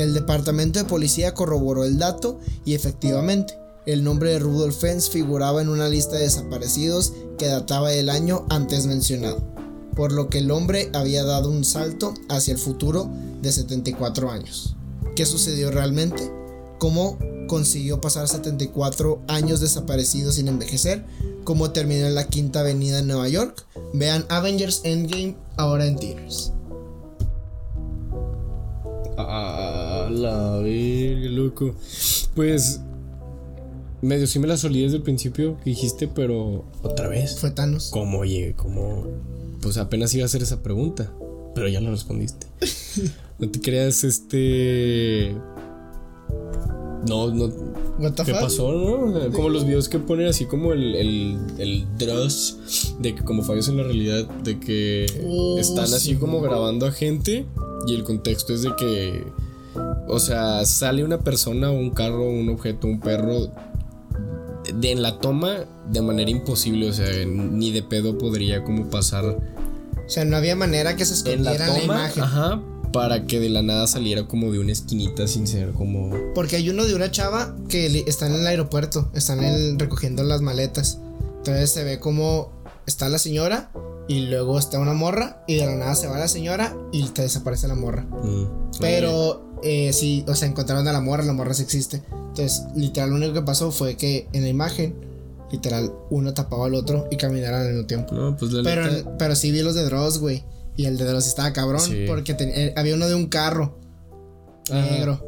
[0.01, 3.53] El departamento de policía corroboró el dato y efectivamente,
[3.85, 8.47] el nombre de Rudolf Fens figuraba en una lista de desaparecidos que databa del año
[8.49, 9.43] antes mencionado,
[9.95, 13.11] por lo que el hombre había dado un salto hacia el futuro
[13.43, 14.75] de 74 años.
[15.15, 16.31] ¿Qué sucedió realmente?
[16.79, 21.05] ¿Cómo consiguió pasar 74 años desaparecido sin envejecer?
[21.43, 23.67] ¿Cómo terminó en la Quinta Avenida en Nueva York?
[23.93, 26.53] Vean Avengers Endgame ahora en Tears.
[30.11, 31.75] La verga, loco.
[32.35, 32.81] Pues
[34.01, 37.39] medio sí me la solí desde el principio que dijiste, pero otra vez.
[37.39, 37.89] Fue Thanos.
[37.91, 38.53] ¿Cómo llegué?
[38.53, 39.05] ¿Cómo?
[39.61, 41.11] Pues apenas iba a hacer esa pregunta,
[41.55, 42.47] pero ya la respondiste.
[43.39, 45.35] no te creas, este.
[47.07, 47.71] No, no.
[48.25, 49.31] ¿Qué pasó, no?
[49.31, 53.67] Como los videos que ponen así como el, el, el dross de que como fallos
[53.69, 56.15] en la realidad, de que Oh, están así sí.
[56.15, 57.45] como grabando a gente
[57.87, 59.23] y el contexto es de que,
[60.07, 63.47] o sea, sale una persona un carro, un objeto, un perro
[64.73, 69.25] de en la toma de manera imposible, o sea, ni de pedo podría como pasar
[69.25, 72.23] O sea, no había manera que se escondiera en la, toma, imagen.
[72.23, 72.61] ajá,
[72.93, 76.69] para que de la nada saliera como de una esquinita sin ser como Porque hay
[76.69, 80.99] uno de una chava que está en el aeropuerto, están en- recogiendo las maletas.
[81.37, 82.51] Entonces se ve como
[82.85, 83.71] está la señora
[84.07, 87.21] y luego está una morra y de la nada se va la señora y te
[87.23, 88.03] desaparece la morra.
[88.03, 88.45] mm,
[88.79, 92.01] Pero eh, sí, o sea, encontraron a la morra, la morra sí existe.
[92.11, 94.95] Entonces, literal, lo único que pasó fue que en la imagen,
[95.51, 98.13] literal, uno tapaba al otro y caminaran al mismo tiempo.
[98.15, 100.43] no, pues la Pero, pero sí vi los de Dross, güey.
[100.77, 102.05] Y el de Dross estaba cabrón Sí.
[102.07, 103.77] porque ten- eh, había uno de un carro
[104.69, 104.89] Ajá.
[104.91, 105.27] negro.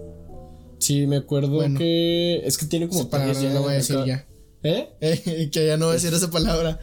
[0.79, 1.77] Sí, me acuerdo Bueno.
[1.77, 2.41] que.
[2.45, 3.01] Es que tiene como.
[3.01, 4.25] Esa palabra no voy a decir ya.
[4.63, 4.89] ¿Eh?
[5.01, 6.79] Eh, que ya no voy a decir esa palabra.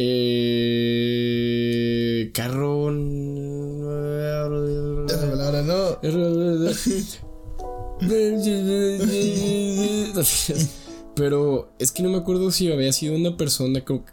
[0.00, 1.10] Eh.
[2.32, 2.88] Carro.
[5.08, 5.98] Esa palabra no.
[11.16, 13.84] Pero es que no me acuerdo si había sido una persona.
[13.84, 14.04] Creo,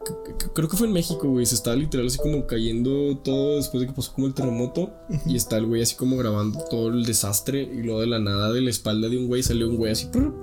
[0.55, 1.45] creo que fue en México, güey.
[1.45, 4.91] Se estaba literal así como cayendo todo después de que pasó como el terremoto.
[5.27, 7.61] Y está el güey así como grabando todo el desastre.
[7.61, 10.07] Y luego de la nada de la espalda de un güey salió un güey así.
[10.07, 10.33] prr,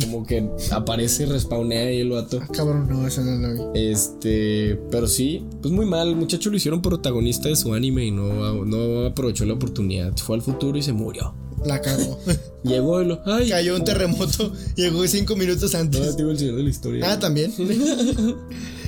[0.00, 2.38] Como que aparece, respawnea ahí el vato.
[2.42, 3.80] Ah, cabrón, no, esa no la vi.
[3.90, 6.08] Este, pero sí, pues muy mal.
[6.08, 10.16] El muchacho lo hicieron protagonista de su anime y no, no aprovechó la oportunidad.
[10.16, 11.34] Fue al futuro y se murió.
[11.66, 12.20] La cagó.
[12.62, 13.20] Llegó y lo.
[13.26, 13.48] ¡Ay!
[13.48, 14.52] Cayó un terremoto.
[14.76, 16.12] Llegó cinco minutos No, antes.
[16.14, 17.12] te digo el señor de la historia.
[17.12, 17.52] Ah, también.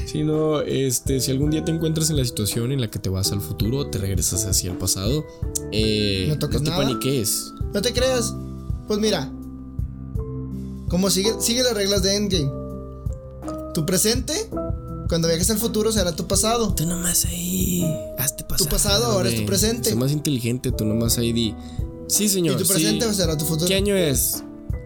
[0.06, 3.08] Sí, no, este, si algún día te encuentras en la situación en la que te
[3.08, 5.24] vas al futuro, te regresas hacia el pasado,
[5.70, 6.82] eh, No toques te nada.
[6.82, 7.52] paniques.
[7.72, 8.34] No te creas.
[8.88, 9.30] Pues mira.
[10.90, 12.50] Como sigue, sigue las reglas de Endgame.
[13.72, 14.34] Tu presente,
[15.08, 16.74] cuando viajes al futuro, será tu pasado.
[16.74, 17.84] Tú nomás ahí,
[18.18, 18.68] hazte pasar.
[18.68, 19.90] pasado ahora es tu presente.
[19.90, 21.54] Sé más inteligente, tú nomás ahí di.
[22.08, 22.56] Sí, señor.
[22.56, 22.72] Y tu sí.
[22.72, 23.68] presente será tu futuro.
[23.68, 24.42] ¿Qué año es?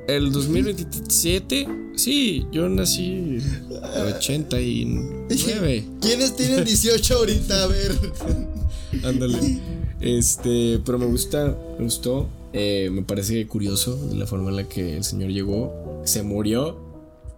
[0.07, 1.67] ¿El 2027?
[1.97, 5.85] Sí, yo nací en 89.
[6.03, 7.63] ¿Quiénes tienen 18 ahorita?
[7.63, 7.99] A ver.
[9.05, 9.59] Ándale.
[10.01, 12.29] Este, pero me gusta, me gustó.
[12.53, 15.73] eh, me parece curioso de la forma en la que el señor llegó,
[16.05, 16.79] se murió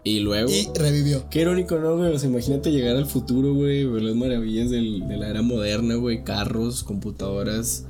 [0.05, 0.51] y luego.
[0.51, 1.29] Y revivió.
[1.31, 2.13] Qué irónico, ¿no, güey?
[2.15, 5.95] O sea, imagínate llegar al futuro, güey, ver las maravillas del- de la era moderna,
[5.97, 7.85] güey, carros, computadoras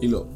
[0.00, 0.28] y lo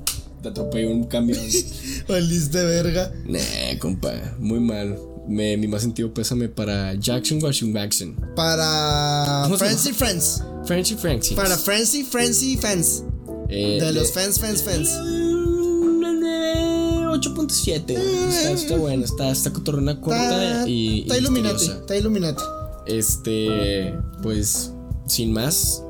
[0.43, 1.39] te atropelló un camión.
[2.09, 3.11] Valiste verga.
[3.27, 4.99] nah, compa, muy mal.
[5.27, 8.15] Me, mi más sentido pésame para Jackson Washington.
[8.37, 10.43] Para ¿Cómo se Friends y Friends.
[11.35, 13.05] Para Friends y Fans.
[13.49, 14.91] Eh, De los fans, fans, fans.
[17.67, 18.29] Mm, eh, 8.7.
[18.29, 21.55] Está, está bueno, está, está cotorrona corta Está, y, y está Illuminati.
[21.55, 21.81] misteriosa.
[21.81, 22.43] Está Illuminati.
[22.87, 24.73] Este, pues,
[25.07, 25.83] sin más,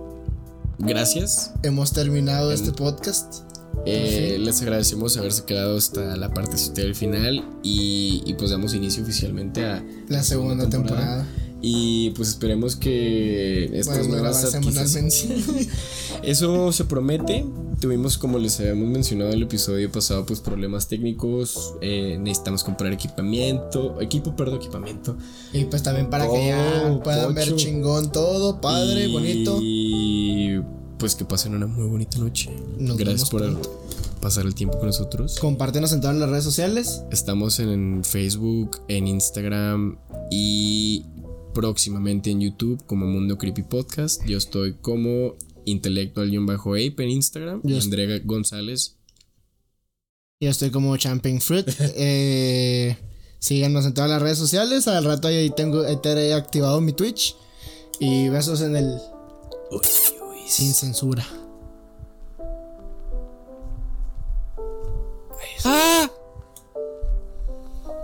[0.78, 1.52] gracias.
[1.62, 3.42] Hemos terminado este podcast.
[3.86, 9.02] Eh, les agradecemos haberse quedado hasta la parte del final y, y pues damos inicio
[9.02, 11.26] oficialmente a La segunda temporada.
[11.66, 14.54] Y pues esperemos que estas Podemos nuevas.
[16.22, 17.46] Eso se promete.
[17.80, 21.74] Tuvimos, como les habíamos mencionado en el episodio pasado, pues problemas técnicos.
[21.80, 24.00] Eh, necesitamos comprar equipamiento.
[24.00, 25.16] Equipo, perdón, equipamiento.
[25.52, 29.58] y pues también para que ya puedan ver chingón todo, padre, Y- bonito.
[29.62, 30.60] Y
[30.98, 32.50] pues que pasen una muy bonita noche.
[32.78, 33.84] Nos Gracias por pronto.
[34.20, 35.38] pasar el tiempo con nosotros.
[35.38, 37.02] Compártenos en todas las redes sociales.
[37.10, 39.96] Estamos en Facebook, en Instagram
[40.30, 41.04] y
[41.54, 44.22] próximamente en YouTube como Mundo Creepy Podcast.
[44.26, 47.60] Yo estoy como Intelectual-Ape en Instagram.
[47.64, 48.96] Yo y est- Andrea González.
[50.40, 51.66] Yo estoy como Champagne Fruit.
[51.96, 52.98] eh,
[53.38, 54.86] síganos en todas las redes sociales.
[54.88, 57.36] Al rato ahí tengo ahí te he activado mi Twitch.
[58.00, 58.98] Y besos en el
[60.46, 61.26] sin censura.
[65.64, 66.10] ¡Ah!